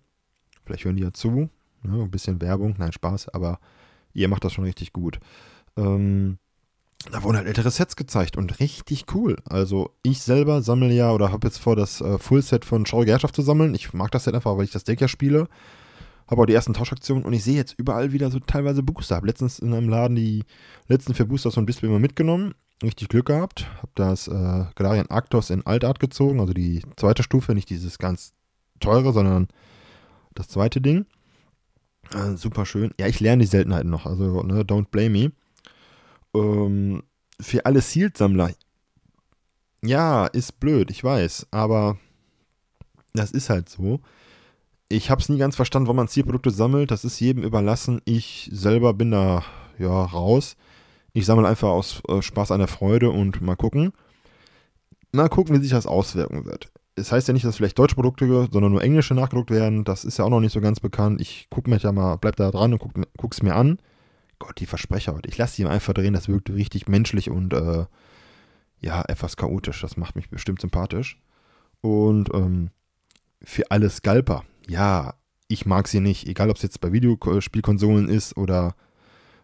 Vielleicht 0.66 0.86
hören 0.86 0.96
die 0.96 1.04
ja 1.04 1.14
zu. 1.14 1.50
Ne? 1.84 2.02
Ein 2.04 2.12
bisschen 2.12 2.42
Werbung, 2.42 2.76
nein, 2.78 2.92
Spaß, 2.92 3.30
aber 3.30 3.60
ihr 4.14 4.28
macht 4.28 4.44
das 4.44 4.54
schon 4.54 4.66
richtig 4.66 4.94
gut. 4.94 5.20
Ähm, 5.76 6.38
da 7.12 7.24
wurden 7.24 7.38
halt 7.38 7.48
ältere 7.48 7.72
Sets 7.72 7.96
gezeigt 7.96 8.38
und 8.38 8.60
richtig 8.60 9.06
cool. 9.14 9.38
Also 9.46 9.92
ich 10.04 10.22
selber 10.22 10.62
sammle 10.62 10.94
ja 10.94 11.12
oder 11.12 11.32
habe 11.32 11.48
jetzt 11.48 11.58
vor, 11.58 11.76
das 11.76 12.02
äh, 12.02 12.18
Full-Set 12.18 12.66
von 12.66 12.86
Schaurige 12.86 13.12
Herrschaft 13.12 13.36
zu 13.36 13.42
sammeln. 13.42 13.76
Ich 13.76 13.94
mag 13.94 14.12
das 14.12 14.24
Set 14.24 14.36
einfach, 14.36 14.58
weil 14.58 14.66
ich 14.66 14.72
das 14.72 14.84
Deck 14.84 15.02
ja 15.02 15.08
spiele. 15.08 15.48
Habe 16.28 16.42
auch 16.42 16.46
die 16.46 16.54
ersten 16.54 16.74
Tauschaktionen 16.74 17.26
und 17.26 17.34
ich 17.34 17.44
sehe 17.44 17.56
jetzt 17.56 17.76
überall 17.78 18.14
wieder 18.14 18.32
so 18.32 18.40
teilweise 18.40 18.84
Booster. 18.84 19.16
Habe 19.16 19.28
letztens 19.28 19.60
in 19.60 19.74
einem 19.74 19.90
Laden 19.90 20.16
die 20.16 20.44
letzten 20.88 21.14
vier 21.14 21.26
Booster 21.26 21.52
ein 21.58 21.66
Display 21.66 21.90
mal 21.90 22.00
mitgenommen. 22.00 22.54
Richtig 22.82 23.10
Glück 23.10 23.26
gehabt. 23.28 23.68
Habe 23.78 23.92
das 23.96 24.28
äh, 24.28 24.66
Galarian 24.76 25.10
Arctos 25.10 25.50
in 25.50 25.66
Altart 25.66 26.00
gezogen, 26.00 26.40
also 26.40 26.54
die 26.54 26.82
zweite 26.96 27.24
Stufe, 27.24 27.54
nicht 27.54 27.70
dieses 27.70 27.98
ganz 27.98 28.34
teure, 28.80 29.14
sondern 29.14 29.48
das 30.34 30.48
zweite 30.48 30.82
Ding. 30.82 31.06
Äh, 32.14 32.36
super 32.36 32.66
schön. 32.66 32.92
Ja, 33.00 33.08
ich 33.08 33.20
lerne 33.20 33.42
die 33.42 33.48
Seltenheiten 33.48 33.90
noch, 33.90 34.06
also 34.06 34.44
ne, 34.44 34.64
don't 34.64 34.88
blame 34.90 35.10
me. 35.10 35.32
Ähm, 36.34 37.04
für 37.40 37.66
alle 37.66 37.82
Sealed-Sammler, 37.82 38.52
ja, 39.84 40.28
ist 40.28 40.60
blöd, 40.60 40.90
ich 40.92 41.04
weiß, 41.04 41.48
aber 41.52 41.98
das 43.14 43.32
ist 43.32 43.50
halt 43.50 43.70
so. 43.70 44.00
Ich 44.90 45.10
habe 45.10 45.22
es 45.22 45.30
nie 45.30 45.38
ganz 45.38 45.56
verstanden, 45.56 45.88
warum 45.88 45.98
man 45.98 46.08
Zielprodukte 46.08 46.52
sammelt. 46.52 46.92
Das 46.92 47.04
ist 47.04 47.20
jedem 47.20 47.44
überlassen. 47.44 48.02
Ich 48.06 48.50
selber 48.52 48.94
bin 48.94 49.12
da 49.12 49.44
ja 49.80 50.06
raus. 50.06 50.56
Ich 51.14 51.26
sammle 51.26 51.48
einfach 51.48 51.70
aus 51.70 52.02
äh, 52.08 52.22
Spaß 52.22 52.52
an 52.52 52.60
der 52.60 52.68
Freude 52.68 53.10
und 53.10 53.42
mal 53.42 53.56
gucken. 53.56 53.94
Mal 55.12 55.30
gucken, 55.30 55.56
wie 55.56 55.62
sich 55.62 55.72
das 55.72 55.88
auswirken 55.88 56.46
wird. 56.46 56.72
Es 56.96 57.12
heißt 57.12 57.28
ja 57.28 57.34
nicht, 57.34 57.46
dass 57.46 57.58
vielleicht 57.58 57.78
deutsche 57.78 57.96
Produkte, 57.96 58.48
sondern 58.52 58.72
nur 58.72 58.84
englische 58.84 59.14
nachgedruckt 59.14 59.52
werden. 59.52 59.84
Das 59.84 60.06
ist 60.06 60.18
ja 60.18 60.26
auch 60.26 60.30
noch 60.30 60.40
nicht 60.40 60.54
so 60.54 60.62
ganz 60.62 60.80
bekannt. 60.80 61.22
Ich 61.22 61.48
gucke 61.50 61.70
mich 61.70 61.84
ja 61.84 61.92
mal, 61.92 62.18
bleib 62.18 62.36
da 62.36 62.52
dran 62.52 62.74
und 62.74 62.80
guck, 63.18 63.34
es 63.34 63.44
mir 63.44 63.56
an. 63.56 63.80
Gott, 64.44 64.60
die 64.60 64.66
Versprecher. 64.66 65.18
Ich 65.26 65.38
lasse 65.38 65.56
die 65.56 65.66
einfach 65.66 65.94
drehen. 65.94 66.14
Das 66.14 66.28
wirkt 66.28 66.50
richtig 66.50 66.90
menschlich 66.90 67.30
und 67.30 67.54
äh, 67.54 67.86
ja, 68.82 69.02
etwas 69.08 69.38
chaotisch. 69.38 69.80
Das 69.82 69.96
macht 69.96 70.18
mich 70.18 70.30
bestimmt 70.30 70.60
sympathisch. 70.60 71.18
Und 71.82 72.30
ähm, 72.34 72.72
für 73.42 73.72
alle 73.72 73.90
Scalper, 73.90 74.44
ja, 74.68 75.14
ich 75.48 75.66
mag 75.66 75.88
sie 75.88 76.02
nicht. 76.02 76.28
Egal, 76.28 76.50
ob 76.50 76.58
es 76.58 76.64
jetzt 76.64 76.82
bei 76.82 76.92
Videospielkonsolen 76.92 78.10
ist 78.10 78.36
oder 78.36 78.76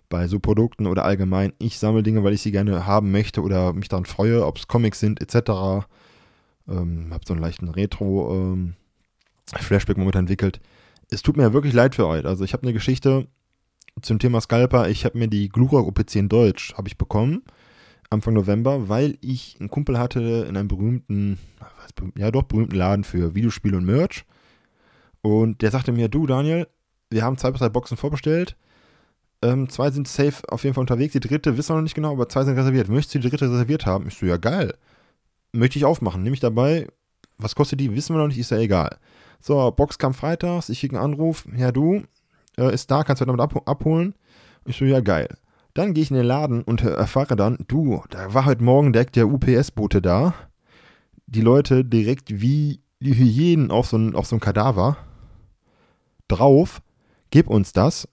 bei 0.10 0.28
so 0.28 0.40
Produkten 0.40 0.86
oder 0.86 1.06
allgemein. 1.06 1.54
Ich 1.60 1.80
sammle 1.80 2.04
Dinge, 2.04 2.22
weil 2.24 2.34
ich 2.34 2.42
sie 2.42 2.52
gerne 2.52 2.86
haben 2.86 3.12
möchte 3.12 3.42
oder 3.42 3.72
mich 3.74 3.88
daran 3.88 4.06
freue, 4.06 4.46
ob 4.46 4.58
es 4.58 4.68
Comics 4.68 5.00
sind, 5.00 5.22
etc. 5.22 5.86
Ähm, 6.68 7.08
hab 7.12 7.26
so 7.26 7.34
einen 7.34 7.42
leichten 7.42 7.70
Retro-Flashback 7.70 9.96
ähm, 9.96 10.02
momentan 10.02 10.24
entwickelt. 10.24 10.60
Es 11.10 11.22
tut 11.22 11.38
mir 11.38 11.54
wirklich 11.54 11.74
leid 11.74 11.96
für 11.96 12.08
euch. 12.08 12.26
Also 12.26 12.44
ich 12.44 12.52
habe 12.54 12.64
eine 12.64 12.74
Geschichte 12.74 13.28
zum 14.02 14.20
Thema 14.20 14.42
Scalper. 14.42 14.90
Ich 14.90 15.06
habe 15.06 15.18
mir 15.18 15.28
die 15.28 15.50
Glurok 15.50 15.88
OPC 15.88 16.16
in 16.16 16.30
Deutsch 16.30 16.74
habe 16.76 16.88
ich 16.88 16.98
bekommen 16.98 17.44
Anfang 18.10 18.34
November, 18.34 18.90
weil 18.90 19.18
ich 19.22 19.58
einen 19.60 19.70
Kumpel 19.70 20.00
hatte 20.00 20.46
in 20.50 20.58
einem 20.58 20.68
berühmten, 20.68 21.38
ja 22.18 22.32
doch 22.32 22.44
berühmten 22.44 22.76
Laden 22.76 23.04
für 23.04 23.36
Videospiele 23.36 23.78
und 23.78 23.86
Merch. 23.86 24.26
Und 25.22 25.62
der 25.62 25.72
sagte 25.72 25.92
mir, 25.92 26.08
du 26.08 26.26
Daniel, 26.26 26.68
wir 27.10 27.24
haben 27.24 27.38
zwei 27.38 27.52
bis 27.52 27.60
drei 27.60 27.70
Boxen 27.70 27.98
vorbestellt. 27.98 28.56
Ähm, 29.42 29.70
zwei 29.70 29.92
sind 29.92 30.08
safe 30.08 30.42
auf 30.50 30.64
jeden 30.64 30.74
Fall 30.74 30.82
unterwegs. 30.82 31.14
Die 31.14 31.20
dritte 31.20 31.56
wissen 31.58 31.70
wir 31.70 31.76
noch 31.76 31.84
nicht 31.84 31.96
genau, 31.96 32.12
aber 32.12 32.28
zwei 32.30 32.44
sind 32.44 32.58
reserviert. 32.58 32.90
Möchtest 32.90 33.16
du 33.16 33.20
die 33.20 33.30
dritte 33.30 33.50
reserviert 33.52 33.86
haben? 33.86 34.08
Ich 34.08 34.16
so, 34.16 34.26
ja 34.26 34.38
geil. 34.38 34.74
Möchte 35.52 35.78
ich 35.78 35.86
aufmachen. 35.86 36.24
Nehme 36.24 36.34
ich 36.34 36.40
dabei. 36.40 36.88
Was 37.38 37.56
kostet 37.56 37.80
die? 37.80 37.96
Wissen 37.96 38.16
wir 38.16 38.20
noch 38.20 38.28
nicht, 38.28 38.40
ist 38.40 38.52
ja 38.52 38.58
egal. 38.58 38.98
So, 39.40 39.72
Box 39.72 39.98
kam 39.98 40.14
freitags. 40.14 40.70
Ich 40.70 40.82
kriege 40.82 40.98
einen 41.00 41.14
Anruf. 41.14 41.48
Ja, 41.56 41.72
du, 41.72 42.04
äh, 42.60 42.74
ist 42.74 42.92
da, 42.92 43.04
kannst 43.04 43.22
du 43.22 43.26
damit 43.26 43.42
ab 43.42 43.68
abholen? 43.68 44.14
Ich 44.66 44.78
so, 44.78 44.86
ja 44.86 45.00
geil. 45.00 45.28
Dann 45.74 45.94
gehe 45.94 46.04
ich 46.04 46.12
in 46.12 46.18
den 46.18 46.26
Laden 46.26 46.64
und 46.64 46.82
erfahre 46.82 47.36
dann, 47.36 47.58
du, 47.68 48.04
da 48.10 48.34
war 48.34 48.46
heute 48.46 48.64
Morgen 48.64 48.92
direkt 48.92 49.16
der 49.16 49.28
UPS-Bote 49.28 50.02
da. 50.02 50.34
Die 51.28 51.42
Leute 51.42 51.86
direkt 51.86 52.42
wie 52.42 52.82
die 53.00 53.14
Hyänen 53.14 53.72
auf 53.72 53.88
so 53.88 53.98
ein, 53.98 54.16
auf 54.16 54.26
so 54.26 54.38
Kadaver 54.40 54.98
drauf. 56.28 56.82
Gib 57.32 57.48
uns 57.48 57.72
das. 57.72 58.08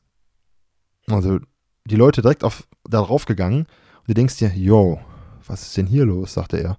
Also 1.08 1.38
die 1.84 1.96
Leute 1.96 2.22
direkt 2.22 2.44
auf, 2.44 2.68
da 2.84 3.02
drauf 3.02 3.24
gegangen. 3.24 3.60
Und 3.60 4.08
du 4.08 4.14
denkst 4.14 4.36
dir, 4.38 4.52
yo, 4.54 5.00
was 5.46 5.62
ist 5.62 5.76
denn 5.76 5.86
hier 5.86 6.04
los? 6.04 6.34
sagte 6.34 6.58
er. 6.58 6.78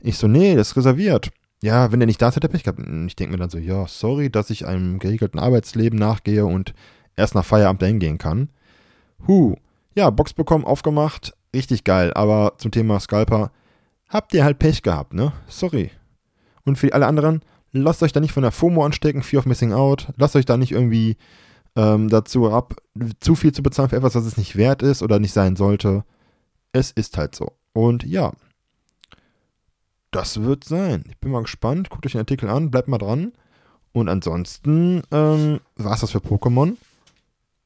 Ich 0.00 0.18
so, 0.18 0.28
nee, 0.28 0.54
das 0.54 0.68
ist 0.68 0.76
reserviert. 0.76 1.30
Ja, 1.62 1.90
wenn 1.90 2.00
der 2.00 2.06
nicht 2.06 2.20
da 2.20 2.28
ist, 2.28 2.36
hat 2.36 2.44
er 2.44 2.48
Pech 2.48 2.64
gehabt. 2.64 2.80
Ich 3.06 3.16
denke 3.16 3.32
mir 3.32 3.38
dann 3.38 3.50
so, 3.50 3.58
ja, 3.58 3.86
sorry, 3.88 4.30
dass 4.30 4.50
ich 4.50 4.66
einem 4.66 4.98
geregelten 4.98 5.40
Arbeitsleben 5.40 5.98
nachgehe 5.98 6.46
und 6.46 6.74
erst 7.16 7.34
nach 7.34 7.44
Feierabend 7.44 7.82
dahin 7.82 7.98
gehen 7.98 8.18
kann. 8.18 8.50
Huh, 9.26 9.56
ja, 9.94 10.10
Box 10.10 10.34
bekommen, 10.34 10.64
aufgemacht, 10.64 11.34
richtig 11.54 11.84
geil. 11.84 12.12
Aber 12.14 12.54
zum 12.58 12.70
Thema 12.70 13.00
Scalper, 13.00 13.50
habt 14.08 14.34
ihr 14.34 14.44
halt 14.44 14.58
Pech 14.58 14.82
gehabt, 14.82 15.14
ne? 15.14 15.32
Sorry. 15.48 15.90
Und 16.64 16.76
für 16.76 16.92
alle 16.92 17.06
anderen, 17.06 17.42
lasst 17.72 18.02
euch 18.02 18.12
da 18.12 18.20
nicht 18.20 18.32
von 18.32 18.42
der 18.42 18.52
FOMO 18.52 18.84
anstecken, 18.84 19.22
Fear 19.22 19.40
of 19.40 19.46
Missing 19.46 19.72
Out. 19.72 20.08
Lasst 20.16 20.36
euch 20.36 20.44
da 20.44 20.56
nicht 20.56 20.72
irgendwie 20.72 21.16
ähm, 21.76 22.08
dazu 22.08 22.50
ab, 22.50 22.74
zu 23.20 23.34
viel 23.34 23.52
zu 23.52 23.62
bezahlen 23.62 23.90
für 23.90 23.96
etwas, 23.96 24.14
was 24.14 24.24
es 24.24 24.36
nicht 24.36 24.56
wert 24.56 24.82
ist 24.82 25.02
oder 25.02 25.18
nicht 25.18 25.32
sein 25.32 25.56
sollte. 25.56 26.04
Es 26.72 26.90
ist 26.90 27.16
halt 27.16 27.34
so. 27.34 27.52
Und 27.72 28.04
ja, 28.04 28.32
das 30.10 30.42
wird 30.42 30.64
sein. 30.64 31.04
Ich 31.08 31.18
bin 31.18 31.30
mal 31.30 31.42
gespannt. 31.42 31.90
Guckt 31.90 32.06
euch 32.06 32.12
den 32.12 32.20
Artikel 32.20 32.48
an, 32.48 32.70
bleibt 32.70 32.88
mal 32.88 32.98
dran. 32.98 33.32
Und 33.92 34.08
ansonsten 34.08 35.02
ähm, 35.10 35.60
war 35.76 35.94
es 35.94 36.00
das 36.00 36.10
für 36.10 36.18
Pokémon. 36.18 36.76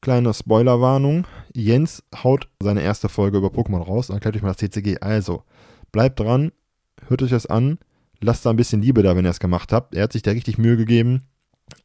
Kleine 0.01 0.33
Spoilerwarnung. 0.33 1.27
Jens 1.53 2.03
haut 2.23 2.47
seine 2.61 2.81
erste 2.81 3.07
Folge 3.07 3.37
über 3.37 3.49
Pokémon 3.49 3.83
raus 3.83 4.09
und 4.09 4.15
erklärt 4.15 4.35
euch 4.35 4.41
mal 4.41 4.53
das 4.53 4.57
TCG. 4.57 4.97
Also, 4.99 5.43
bleibt 5.91 6.19
dran, 6.19 6.51
hört 7.07 7.21
euch 7.21 7.29
das 7.29 7.45
an, 7.45 7.77
lasst 8.19 8.45
da 8.45 8.49
ein 8.49 8.55
bisschen 8.55 8.81
Liebe 8.81 9.03
da, 9.03 9.15
wenn 9.15 9.25
ihr 9.25 9.31
es 9.31 9.39
gemacht 9.39 9.71
habt. 9.71 9.93
Er 9.95 10.03
hat 10.03 10.13
sich 10.13 10.23
da 10.23 10.31
richtig 10.31 10.57
Mühe 10.57 10.75
gegeben. 10.75 11.27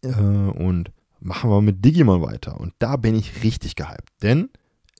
Äh, 0.03 0.09
und 0.09 0.91
machen 1.21 1.51
wir 1.51 1.61
mit 1.61 1.85
Digimon 1.85 2.23
weiter. 2.23 2.59
Und 2.59 2.73
da 2.79 2.97
bin 2.97 3.15
ich 3.15 3.43
richtig 3.43 3.77
gehypt. 3.77 4.11
Denn 4.23 4.49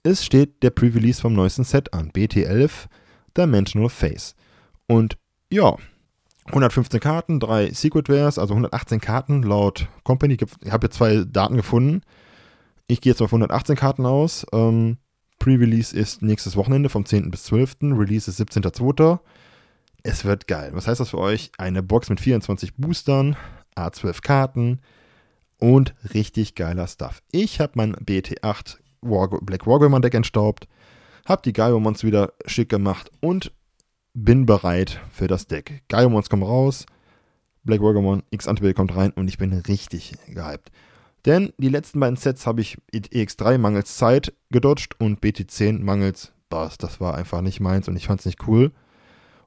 es 0.03 0.23
steht 0.23 0.61
der 0.63 0.69
Pre-Release 0.69 1.21
vom 1.21 1.33
neuesten 1.33 1.63
Set 1.63 1.93
an. 1.93 2.11
BT11 2.11 2.85
Dimensional 3.35 3.89
Face. 3.89 4.35
Und 4.87 5.17
ja, 5.51 5.75
115 6.45 6.99
Karten, 6.99 7.39
drei 7.39 7.71
Secret 7.71 8.09
Wares, 8.09 8.39
also 8.39 8.53
118 8.53 9.01
Karten 9.01 9.43
laut 9.43 9.87
Company. 10.03 10.37
Ich 10.61 10.71
habe 10.71 10.85
jetzt 10.87 10.97
zwei 10.97 11.23
Daten 11.25 11.55
gefunden. 11.57 12.01
Ich 12.87 13.01
gehe 13.01 13.11
jetzt 13.11 13.21
auf 13.21 13.29
118 13.29 13.75
Karten 13.75 14.05
aus. 14.05 14.45
Ähm, 14.53 14.97
Pre-Release 15.39 15.95
ist 15.95 16.21
nächstes 16.21 16.55
Wochenende 16.55 16.89
vom 16.89 17.05
10. 17.05 17.29
bis 17.29 17.43
12. 17.43 17.77
Release 17.81 18.29
ist 18.29 18.39
17.02. 18.39 19.19
Es 20.03 20.23
wird 20.23 20.47
geil. 20.47 20.71
Was 20.73 20.87
heißt 20.87 21.01
das 21.01 21.09
für 21.09 21.17
euch? 21.17 21.51
Eine 21.57 21.83
Box 21.83 22.09
mit 22.09 22.21
24 22.21 22.75
Boostern, 22.75 23.35
A12 23.75 24.21
Karten 24.21 24.79
und 25.59 25.95
richtig 26.13 26.55
geiler 26.55 26.87
Stuff. 26.87 27.21
Ich 27.31 27.59
habe 27.59 27.73
mein 27.75 27.93
BT8 27.95 28.77
War 29.01 29.27
Black 29.41 29.67
Wargreymon 29.67 30.01
Deck 30.01 30.13
entstaubt, 30.13 30.67
habe 31.25 31.41
die 31.43 31.53
Gaiomons 31.53 32.03
wieder 32.03 32.33
schick 32.45 32.69
gemacht 32.69 33.11
und 33.19 33.51
bin 34.13 34.45
bereit 34.45 35.01
für 35.11 35.27
das 35.27 35.47
Deck. 35.47 35.83
Gaiomons 35.89 36.29
kommen 36.29 36.43
raus, 36.43 36.85
Black 37.63 37.81
Wargreymon 37.81 38.23
X 38.29 38.47
Antibody 38.47 38.73
kommt 38.73 38.95
rein 38.95 39.11
und 39.11 39.27
ich 39.27 39.37
bin 39.37 39.51
richtig 39.51 40.13
gehypt. 40.27 40.71
Denn 41.25 41.51
die 41.57 41.69
letzten 41.69 41.99
beiden 41.99 42.15
Sets 42.15 42.47
habe 42.47 42.61
ich 42.61 42.77
EX3 42.93 43.57
mangels 43.57 43.97
Zeit 43.97 44.33
gedodged 44.49 44.99
und 44.99 45.21
BT10 45.21 45.79
mangels 45.79 46.31
Bass. 46.49 46.77
Das 46.77 47.01
war 47.01 47.15
einfach 47.15 47.41
nicht 47.41 47.59
meins 47.59 47.87
und 47.87 47.95
ich 47.95 48.07
fand 48.07 48.21
es 48.21 48.25
nicht 48.25 48.47
cool. 48.47 48.71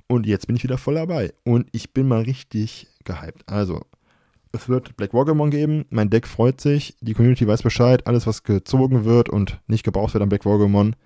Und 0.07 0.27
jetzt 0.27 0.47
bin 0.47 0.57
ich 0.57 0.65
wieder 0.65 0.77
voll 0.77 0.97
dabei. 0.97 1.33
Und 1.45 1.69
ich 1.73 1.93
bin 1.95 2.09
mal 2.09 2.23
richtig 2.23 2.89
gehypt. 3.05 3.45
Also, 3.47 3.83
es 4.53 4.69
wird 4.69 4.97
Black 4.97 5.15
Wargamon 5.15 5.50
geben. 5.50 5.85
Mein 5.91 6.11
Deck 6.11 6.27
freut 6.27 6.61
sich. 6.61 6.97
Die 7.00 7.15
Community 7.15 7.47
weiß 7.47 7.62
Bescheid. 7.62 8.07
Alles, 8.07 8.27
was 8.27 8.43
gezogen 8.43 9.05
wird 9.05 9.29
und 9.29 9.61
nicht 9.69 9.85
gebraucht 9.85 10.15
wird 10.15 10.23
an 10.23 10.29
Black 10.29 10.45
Wargamon, 10.45 10.97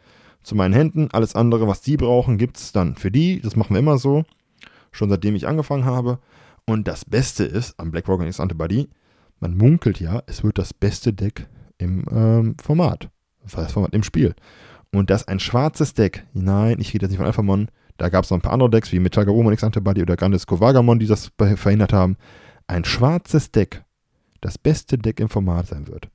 zu 0.42 0.54
meinen 0.54 0.72
Händen. 0.72 1.08
Alles 1.12 1.34
andere, 1.34 1.68
was 1.68 1.82
die 1.82 1.98
brauchen, 1.98 2.38
gibt 2.38 2.56
es 2.56 2.72
dann 2.72 2.96
für 2.96 3.10
die. 3.10 3.40
Das 3.40 3.56
machen 3.56 3.74
wir 3.74 3.80
immer 3.80 3.98
so. 3.98 4.24
Schon 4.90 5.10
seitdem 5.10 5.34
ich 5.34 5.46
angefangen 5.46 5.84
habe. 5.84 6.18
Und 6.66 6.88
das 6.88 7.04
Beste 7.04 7.44
ist 7.44 7.78
am 7.78 7.90
Black 7.90 8.08
Wargamon 8.08 8.28
X 8.28 8.40
Antibody, 8.40 8.88
man 9.44 9.58
munkelt 9.58 10.00
ja, 10.00 10.22
es 10.24 10.42
wird 10.42 10.56
das 10.56 10.72
beste 10.72 11.12
Deck 11.12 11.46
im 11.76 12.06
ähm, 12.10 12.56
Format. 12.62 13.10
Das 13.42 13.72
Format 13.72 13.92
im 13.94 14.02
Spiel. 14.02 14.34
Und 14.90 15.10
das 15.10 15.28
ein 15.28 15.38
schwarzes 15.38 15.92
Deck. 15.92 16.26
Nein, 16.32 16.76
ich 16.80 16.94
rede 16.94 17.04
jetzt 17.04 17.10
nicht 17.10 17.18
von 17.18 17.26
Alphamon. 17.26 17.68
Da 17.98 18.08
gab 18.08 18.24
es 18.24 18.30
noch 18.30 18.38
ein 18.38 18.40
paar 18.40 18.54
andere 18.54 18.70
Decks 18.70 18.90
wie 18.90 19.00
Metagaomon 19.00 19.52
X 19.52 19.62
Antibody 19.62 20.00
oder 20.00 20.16
Grandes 20.16 20.46
Kovagamon, 20.46 20.98
die 20.98 21.06
das 21.06 21.30
verhindert 21.36 21.92
haben. 21.92 22.16
Ein 22.68 22.86
schwarzes 22.86 23.52
Deck, 23.52 23.84
das 24.40 24.56
beste 24.56 24.96
Deck 24.96 25.20
im 25.20 25.28
Format 25.28 25.66
sein 25.66 25.88
wird. 25.88 26.08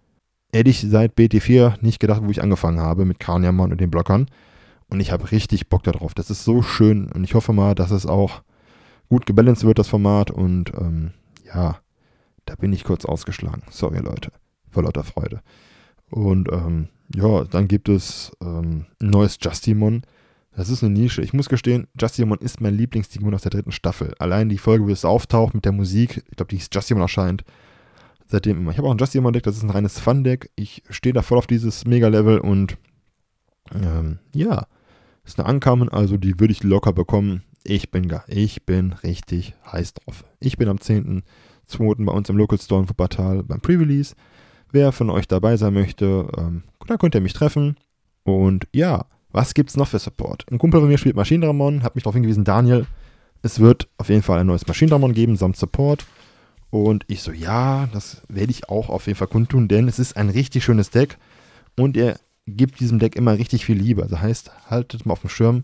Hätte 0.51 0.71
ich 0.71 0.81
seit 0.81 1.13
BT4 1.15 1.75
nicht 1.81 1.99
gedacht, 1.99 2.23
wo 2.23 2.31
ich 2.31 2.41
angefangen 2.41 2.79
habe 2.79 3.05
mit 3.05 3.19
Kraniamon 3.19 3.71
und 3.71 3.79
den 3.79 3.91
Blockern. 3.91 4.25
Und 4.89 5.01
ich 5.01 5.11
habe 5.11 5.31
richtig 5.31 5.69
Bock 5.69 5.83
darauf. 5.83 6.15
Das 6.15 6.31
ist 6.31 6.43
so 6.43 6.63
schön 6.63 7.11
und 7.11 7.23
ich 7.23 7.35
hoffe 7.35 7.53
mal, 7.53 7.75
dass 7.75 7.91
es 7.91 8.07
auch 8.07 8.41
gut 9.07 9.27
gebalanced 9.27 9.65
wird, 9.65 9.77
das 9.77 9.87
Format. 9.87 10.31
Und 10.31 10.73
ähm, 10.73 11.11
ja, 11.45 11.77
da 12.49 12.55
bin 12.55 12.73
ich 12.73 12.83
kurz 12.83 13.05
ausgeschlagen. 13.05 13.61
Sorry, 13.69 13.99
Leute. 13.99 14.31
Vor 14.71 14.81
lauter 14.81 15.03
Freude. 15.03 15.41
Und 16.09 16.51
ähm, 16.51 16.87
ja, 17.13 17.43
dann 17.43 17.67
gibt 17.67 17.89
es 17.89 18.31
ähm, 18.41 18.87
ein 18.99 19.09
neues 19.11 19.37
Justimon. 19.39 20.01
Das 20.55 20.69
ist 20.69 20.83
eine 20.83 20.91
Nische. 20.91 21.21
Ich 21.21 21.31
muss 21.31 21.47
gestehen, 21.47 21.85
Justimon 21.99 22.39
ist 22.39 22.59
mein 22.59 22.73
Lieblings-Digimon 22.73 23.35
aus 23.35 23.43
der 23.43 23.51
dritten 23.51 23.71
Staffel. 23.71 24.15
Allein 24.17 24.49
die 24.49 24.57
Folge, 24.57 24.87
wo 24.87 24.89
es 24.89 25.05
auftaucht 25.05 25.53
mit 25.53 25.63
der 25.63 25.73
Musik, 25.73 26.23
ich 26.27 26.37
glaube, 26.37 26.49
die 26.49 26.57
ist 26.57 26.73
Justimon 26.73 27.03
erscheint, 27.03 27.43
seitdem 28.25 28.57
immer. 28.57 28.71
Ich 28.71 28.79
habe 28.79 28.87
auch 28.87 28.93
ein 28.93 28.97
Justimon-Deck, 28.97 29.43
das 29.43 29.57
ist 29.57 29.63
ein 29.63 29.69
reines 29.69 29.99
Fun-Deck. 29.99 30.49
Ich 30.55 30.81
stehe 30.89 31.13
da 31.13 31.21
voll 31.21 31.37
auf 31.37 31.47
dieses 31.47 31.85
Mega-Level 31.85 32.39
und 32.39 32.77
ähm, 33.75 34.17
ja, 34.33 34.65
ist 35.23 35.39
eine 35.39 35.47
Ankamen, 35.47 35.89
also 35.89 36.17
die 36.17 36.39
würde 36.39 36.53
ich 36.53 36.63
locker 36.63 36.93
bekommen. 36.93 37.43
Ich 37.63 37.91
bin 37.91 38.07
gar, 38.07 38.23
ich 38.27 38.65
bin 38.65 38.93
richtig 38.93 39.53
heiß 39.71 39.93
drauf. 39.93 40.25
Ich 40.39 40.57
bin 40.57 40.67
am 40.67 40.81
10 40.81 41.21
zweiten 41.69 42.05
bei 42.05 42.13
uns 42.13 42.29
im 42.29 42.37
Local 42.37 42.59
Store 42.59 42.81
in 42.81 42.89
Wuppertal 42.89 43.43
beim 43.43 43.61
Pre-Release. 43.61 44.15
Wer 44.71 44.91
von 44.91 45.09
euch 45.09 45.27
dabei 45.27 45.57
sein 45.57 45.73
möchte, 45.73 46.27
ähm, 46.37 46.63
da 46.87 46.97
könnt 46.97 47.15
ihr 47.15 47.21
mich 47.21 47.33
treffen. 47.33 47.77
Und 48.23 48.67
ja, 48.73 49.05
was 49.31 49.53
gibt's 49.53 49.77
noch 49.77 49.87
für 49.87 49.99
Support? 49.99 50.45
Ein 50.51 50.57
Kumpel 50.57 50.79
von 50.79 50.89
mir 50.89 50.97
spielt 50.97 51.15
Maschinendramon, 51.15 51.83
hat 51.83 51.95
mich 51.95 52.03
darauf 52.03 52.15
hingewiesen, 52.15 52.43
Daniel, 52.43 52.85
es 53.41 53.59
wird 53.59 53.87
auf 53.97 54.09
jeden 54.09 54.21
Fall 54.21 54.39
ein 54.39 54.47
neues 54.47 54.67
Maschinendramon 54.67 55.13
geben 55.13 55.35
samt 55.35 55.55
Support. 55.55 56.05
Und 56.71 57.03
ich 57.07 57.21
so, 57.21 57.31
ja, 57.31 57.87
das 57.93 58.21
werde 58.27 58.51
ich 58.51 58.69
auch 58.69 58.89
auf 58.89 59.07
jeden 59.07 59.17
Fall 59.17 59.27
kundtun, 59.27 59.67
denn 59.67 59.87
es 59.87 59.97
ist 59.97 60.15
ein 60.17 60.29
richtig 60.29 60.63
schönes 60.63 60.91
Deck 60.91 61.17
und 61.75 61.97
er 61.97 62.19
gibt 62.45 62.79
diesem 62.79 62.99
Deck 62.99 63.15
immer 63.15 63.37
richtig 63.37 63.65
viel 63.65 63.77
Liebe. 63.77 64.03
Also 64.03 64.19
heißt, 64.19 64.51
haltet 64.69 65.05
mal 65.05 65.13
auf 65.13 65.21
dem 65.21 65.29
Schirm, 65.29 65.63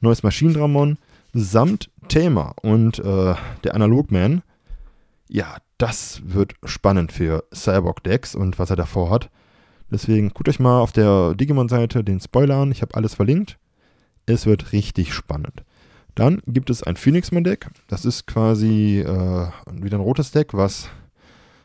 neues 0.00 0.22
Maschinendramon 0.22 0.98
samt 1.32 1.90
Thema 2.08 2.54
und 2.62 2.98
äh, 2.98 3.34
der 3.64 3.74
Analogman 3.74 4.42
ja, 5.32 5.56
das 5.78 6.20
wird 6.26 6.54
spannend 6.62 7.10
für 7.10 7.44
Cyborg 7.54 8.04
Dex 8.04 8.34
und 8.34 8.58
was 8.58 8.68
er 8.68 8.76
davor 8.76 9.08
hat. 9.08 9.30
Deswegen 9.90 10.28
guckt 10.28 10.50
euch 10.50 10.60
mal 10.60 10.80
auf 10.80 10.92
der 10.92 11.34
Digimon-Seite 11.34 12.04
den 12.04 12.20
Spoiler 12.20 12.56
an. 12.56 12.70
Ich 12.70 12.82
habe 12.82 12.94
alles 12.94 13.14
verlinkt. 13.14 13.58
Es 14.26 14.44
wird 14.44 14.72
richtig 14.72 15.14
spannend. 15.14 15.64
Dann 16.14 16.42
gibt 16.46 16.68
es 16.68 16.82
ein 16.82 16.96
Phoenix-Man-Deck. 16.96 17.70
Das 17.88 18.04
ist 18.04 18.26
quasi 18.26 19.00
äh, 19.00 19.48
wieder 19.72 19.96
ein 19.96 20.02
rotes 20.02 20.32
Deck, 20.32 20.52
was 20.52 20.90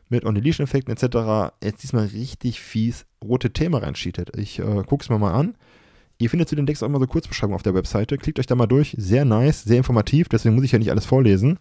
mit 0.07 0.23
On-Deletion-Effekten 0.23 0.93
etc. 0.93 1.53
jetzt 1.61 1.83
diesmal 1.83 2.05
richtig 2.05 2.61
fies 2.61 3.05
rote 3.21 3.51
Thema 3.51 3.79
reinschietet. 3.79 4.31
Ich 4.37 4.59
äh, 4.59 4.83
gucke 4.83 5.03
es 5.03 5.09
mir 5.09 5.19
mal 5.19 5.33
an. 5.33 5.57
Ihr 6.19 6.29
findet 6.29 6.47
zu 6.47 6.55
den 6.55 6.65
Decks 6.65 6.81
auch 6.81 6.87
immer 6.87 6.99
so 6.99 7.07
Kurzbeschreibungen 7.07 7.55
auf 7.55 7.63
der 7.63 7.75
Webseite. 7.75 8.17
Klickt 8.17 8.39
euch 8.39 8.47
da 8.47 8.55
mal 8.55 8.65
durch. 8.65 8.95
Sehr 8.97 9.25
nice, 9.25 9.65
sehr 9.65 9.77
informativ. 9.77 10.29
Deswegen 10.29 10.55
muss 10.55 10.63
ich 10.63 10.71
ja 10.71 10.79
nicht 10.79 10.91
alles 10.91 11.05
vorlesen. 11.05 11.59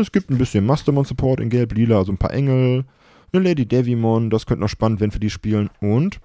Es 0.00 0.12
gibt 0.12 0.30
ein 0.30 0.38
bisschen 0.38 0.66
Mastermon-Support 0.66 1.40
in 1.40 1.50
Gelb-Lila, 1.50 1.98
also 1.98 2.12
ein 2.12 2.18
paar 2.18 2.32
Engel, 2.32 2.84
eine 3.32 3.42
Lady 3.42 3.66
Devimon, 3.66 4.30
das 4.30 4.46
könnte 4.46 4.62
noch 4.62 4.68
spannend 4.68 5.00
werden 5.00 5.10
für 5.10 5.20
die 5.20 5.30
spielen. 5.30 5.70
Und, 5.80 6.20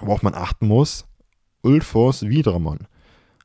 worauf 0.00 0.22
man 0.22 0.34
achten 0.34 0.66
muss, 0.66 1.06
Ulfos 1.62 2.22
Vidramon. 2.22 2.86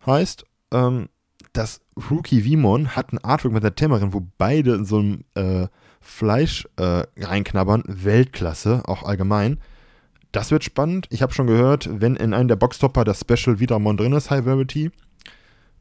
Heißt, 0.05 0.45
ähm, 0.71 1.09
das 1.53 1.81
Rookie 2.09 2.43
Vimon 2.43 2.95
hat 2.95 3.13
ein 3.13 3.19
Artwork 3.19 3.53
mit 3.53 3.63
der 3.63 3.75
Tämmerin, 3.75 4.13
wo 4.13 4.25
beide 4.37 4.73
in 4.73 4.85
so 4.85 4.97
einem 4.97 5.23
äh, 5.35 5.67
Fleisch 6.01 6.67
äh, 6.77 7.03
reinknabbern. 7.17 7.83
Weltklasse, 7.85 8.83
auch 8.85 9.03
allgemein. 9.03 9.59
Das 10.31 10.49
wird 10.49 10.63
spannend. 10.63 11.07
Ich 11.11 11.21
habe 11.21 11.33
schon 11.33 11.47
gehört, 11.47 11.89
wenn 12.01 12.15
in 12.15 12.33
einem 12.33 12.47
der 12.47 12.55
Boxtopper 12.55 13.03
das 13.03 13.21
Special 13.21 13.59
Vidamon 13.59 13.97
drin 13.97 14.13
ist, 14.13 14.31
High 14.31 14.43
Verity. 14.43 14.91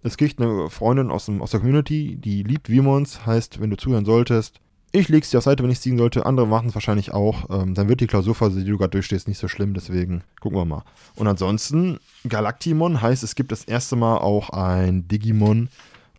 Es 0.02 0.16
kriegt 0.16 0.40
eine 0.40 0.68
Freundin 0.68 1.10
aus, 1.10 1.26
dem, 1.26 1.40
aus 1.40 1.52
der 1.52 1.60
Community, 1.60 2.16
die 2.16 2.42
liebt 2.42 2.68
Vimons. 2.68 3.24
Heißt, 3.24 3.60
wenn 3.60 3.70
du 3.70 3.76
zuhören 3.76 4.04
solltest, 4.04 4.60
ich 4.94 5.08
leg's 5.08 5.30
dir 5.30 5.38
auf 5.38 5.44
Seite, 5.44 5.62
wenn 5.62 5.70
ich 5.70 5.78
es 5.78 5.82
ziehen 5.82 5.96
sollte. 5.96 6.26
Andere 6.26 6.46
machen 6.46 6.68
es 6.68 6.74
wahrscheinlich 6.74 7.12
auch. 7.12 7.48
Ähm, 7.50 7.74
dann 7.74 7.88
wird 7.88 8.00
die 8.00 8.06
Klausurphase, 8.06 8.62
die 8.62 8.70
du 8.70 8.76
gerade 8.76 8.90
durchstehst, 8.90 9.26
nicht 9.26 9.38
so 9.38 9.48
schlimm. 9.48 9.72
Deswegen 9.72 10.22
gucken 10.40 10.58
wir 10.58 10.66
mal. 10.66 10.84
Und 11.14 11.28
ansonsten, 11.28 11.98
Galactimon 12.28 13.00
heißt, 13.00 13.22
es 13.22 13.34
gibt 13.34 13.52
das 13.52 13.64
erste 13.64 13.96
Mal 13.96 14.18
auch 14.18 14.50
ein 14.50 15.08
Digimon 15.08 15.68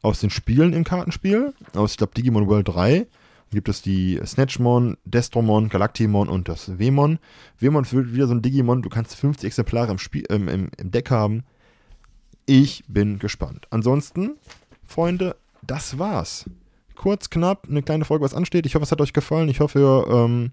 aus 0.02 0.22
den 0.22 0.32
Spielen 0.32 0.74
im 0.74 0.84
Kartenspiel. 0.84 1.54
Aus, 1.76 1.92
ich 1.92 1.98
glaube, 1.98 2.14
Digimon 2.16 2.48
World 2.48 2.68
3 2.70 3.06
gibt 3.52 3.70
es 3.70 3.84
die 3.84 4.20
Snatchmon, 4.26 4.98
Destromon, 5.06 5.70
Galactimon 5.70 6.28
und 6.28 6.50
das 6.50 6.80
Vemon. 6.80 7.20
Vemon 7.60 7.90
wird 7.92 8.14
wieder 8.14 8.26
so 8.26 8.34
ein 8.34 8.42
Digimon. 8.42 8.82
Du 8.82 8.90
kannst 8.90 9.16
50 9.16 9.46
Exemplare 9.46 9.92
im, 9.92 10.00
Spiel, 10.00 10.24
ähm, 10.30 10.48
im, 10.48 10.70
im 10.78 10.92
Deck 10.92 11.12
haben. 11.12 11.44
Ich 12.46 12.84
bin 12.88 13.20
gespannt. 13.20 13.68
Ansonsten, 13.70 14.38
Freunde, 14.84 15.36
das 15.66 15.98
war's 15.98 16.46
kurz, 16.96 17.30
knapp, 17.30 17.68
eine 17.70 17.84
kleine 17.84 18.06
Folge, 18.06 18.24
was 18.24 18.34
ansteht. 18.34 18.66
Ich 18.66 18.76
hoffe, 18.76 18.84
es 18.84 18.92
hat 18.92 19.02
euch 19.02 19.14
gefallen. 19.14 19.50
Ich 19.50 19.60
hoffe, 19.60 19.80
ihr, 19.80 20.08
ähm, 20.10 20.52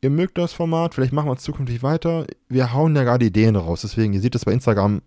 ihr 0.00 0.10
mögt 0.10 0.38
das 0.38 0.52
Format. 0.52 0.94
Vielleicht 0.94 1.12
machen 1.12 1.28
wir 1.28 1.34
es 1.34 1.42
zukünftig 1.42 1.82
weiter. 1.82 2.26
Wir 2.48 2.72
hauen 2.72 2.94
ja 2.94 3.02
gerade 3.02 3.26
Ideen 3.26 3.56
raus. 3.56 3.80
Deswegen, 3.82 4.12
ihr 4.12 4.20
seht 4.20 4.34
das 4.34 4.44
bei 4.44 4.52
Instagram. 4.52 5.02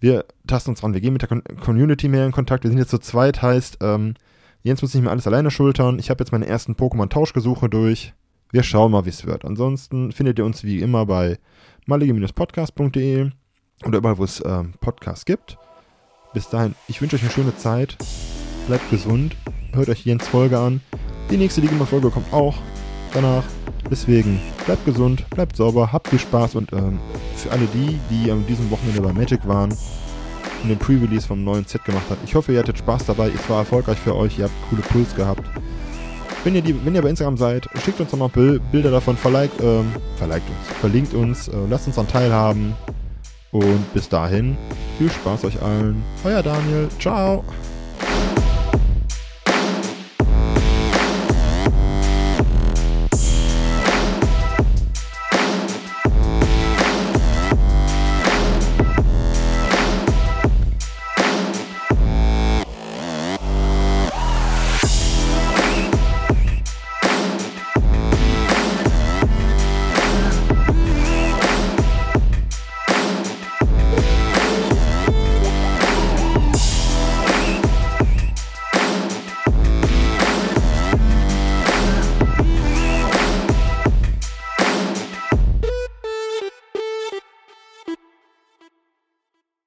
Wir 0.00 0.24
tasten 0.46 0.70
uns 0.70 0.82
ran. 0.82 0.94
Wir 0.94 1.00
gehen 1.00 1.12
mit 1.12 1.22
der 1.22 1.42
Community 1.60 2.08
mehr 2.08 2.26
in 2.26 2.32
Kontakt. 2.32 2.64
Wir 2.64 2.70
sind 2.70 2.78
jetzt 2.78 2.90
zu 2.90 2.98
zweit. 2.98 3.42
Heißt, 3.42 3.78
ähm, 3.82 4.14
Jens 4.62 4.82
muss 4.82 4.94
nicht 4.94 5.02
mehr 5.02 5.12
alles 5.12 5.26
alleine 5.26 5.50
schultern. 5.50 5.98
Ich 5.98 6.10
habe 6.10 6.22
jetzt 6.22 6.32
meine 6.32 6.46
ersten 6.46 6.72
Pokémon-Tauschgesuche 6.72 7.68
durch. 7.68 8.14
Wir 8.52 8.62
schauen 8.62 8.92
mal, 8.92 9.04
wie 9.04 9.10
es 9.10 9.26
wird. 9.26 9.44
Ansonsten 9.44 10.12
findet 10.12 10.38
ihr 10.38 10.44
uns 10.44 10.64
wie 10.64 10.80
immer 10.80 11.04
bei 11.06 11.38
malige-podcast.de 11.86 13.30
oder 13.84 13.98
überall, 13.98 14.18
wo 14.18 14.24
es 14.24 14.42
ähm, 14.44 14.74
Podcasts 14.80 15.24
gibt. 15.24 15.58
Bis 16.34 16.48
dahin, 16.48 16.74
ich 16.88 17.00
wünsche 17.00 17.16
euch 17.16 17.22
eine 17.22 17.30
schöne 17.30 17.56
Zeit. 17.56 17.96
Bleibt 18.66 18.90
gesund 18.90 19.36
hört 19.76 19.88
euch 19.90 20.04
Jens 20.04 20.26
Folge 20.26 20.58
an. 20.58 20.80
Die 21.30 21.36
nächste 21.36 21.60
Digimon-Folge 21.60 22.10
kommt 22.10 22.32
auch 22.32 22.54
danach. 23.12 23.44
Deswegen 23.90 24.40
bleibt 24.64 24.84
gesund, 24.84 25.28
bleibt 25.30 25.56
sauber, 25.56 25.92
habt 25.92 26.08
viel 26.08 26.18
Spaß 26.18 26.56
und 26.56 26.72
ähm, 26.72 26.98
für 27.36 27.52
alle 27.52 27.66
die, 27.66 27.98
die 28.10 28.30
an 28.30 28.44
diesem 28.46 28.70
Wochenende 28.70 29.00
bei 29.00 29.12
Magic 29.12 29.46
waren 29.46 29.70
und 30.62 30.68
den 30.68 30.78
Pre-Release 30.78 31.26
vom 31.26 31.44
neuen 31.44 31.66
Set 31.66 31.84
gemacht 31.84 32.08
hat, 32.10 32.18
ich 32.24 32.34
hoffe, 32.34 32.52
ihr 32.52 32.58
hattet 32.58 32.78
Spaß 32.78 33.06
dabei, 33.06 33.28
es 33.28 33.48
war 33.48 33.58
erfolgreich 33.58 33.98
für 33.98 34.16
euch, 34.16 34.38
ihr 34.38 34.44
habt 34.46 34.54
coole 34.70 34.82
Puls 34.82 35.14
gehabt. 35.14 35.42
Wenn 36.42 36.54
ihr, 36.54 36.62
die, 36.62 36.84
wenn 36.84 36.94
ihr 36.94 37.02
bei 37.02 37.10
Instagram 37.10 37.36
seid, 37.36 37.68
schickt 37.84 38.00
uns 38.00 38.12
nochmal 38.12 38.60
Bilder 38.72 38.90
davon, 38.90 39.16
verliked, 39.16 39.60
ähm, 39.60 39.92
verliked 40.16 40.48
uns, 40.48 40.78
verlinkt 40.80 41.14
uns, 41.14 41.48
äh, 41.48 41.52
lasst 41.68 41.86
uns 41.86 41.96
dann 41.96 42.08
teilhaben. 42.08 42.74
Und 43.52 43.92
bis 43.94 44.08
dahin, 44.08 44.56
viel 44.98 45.10
Spaß 45.10 45.44
euch 45.44 45.62
allen. 45.62 46.02
Euer 46.24 46.42
Daniel, 46.42 46.88
ciao! 46.98 47.44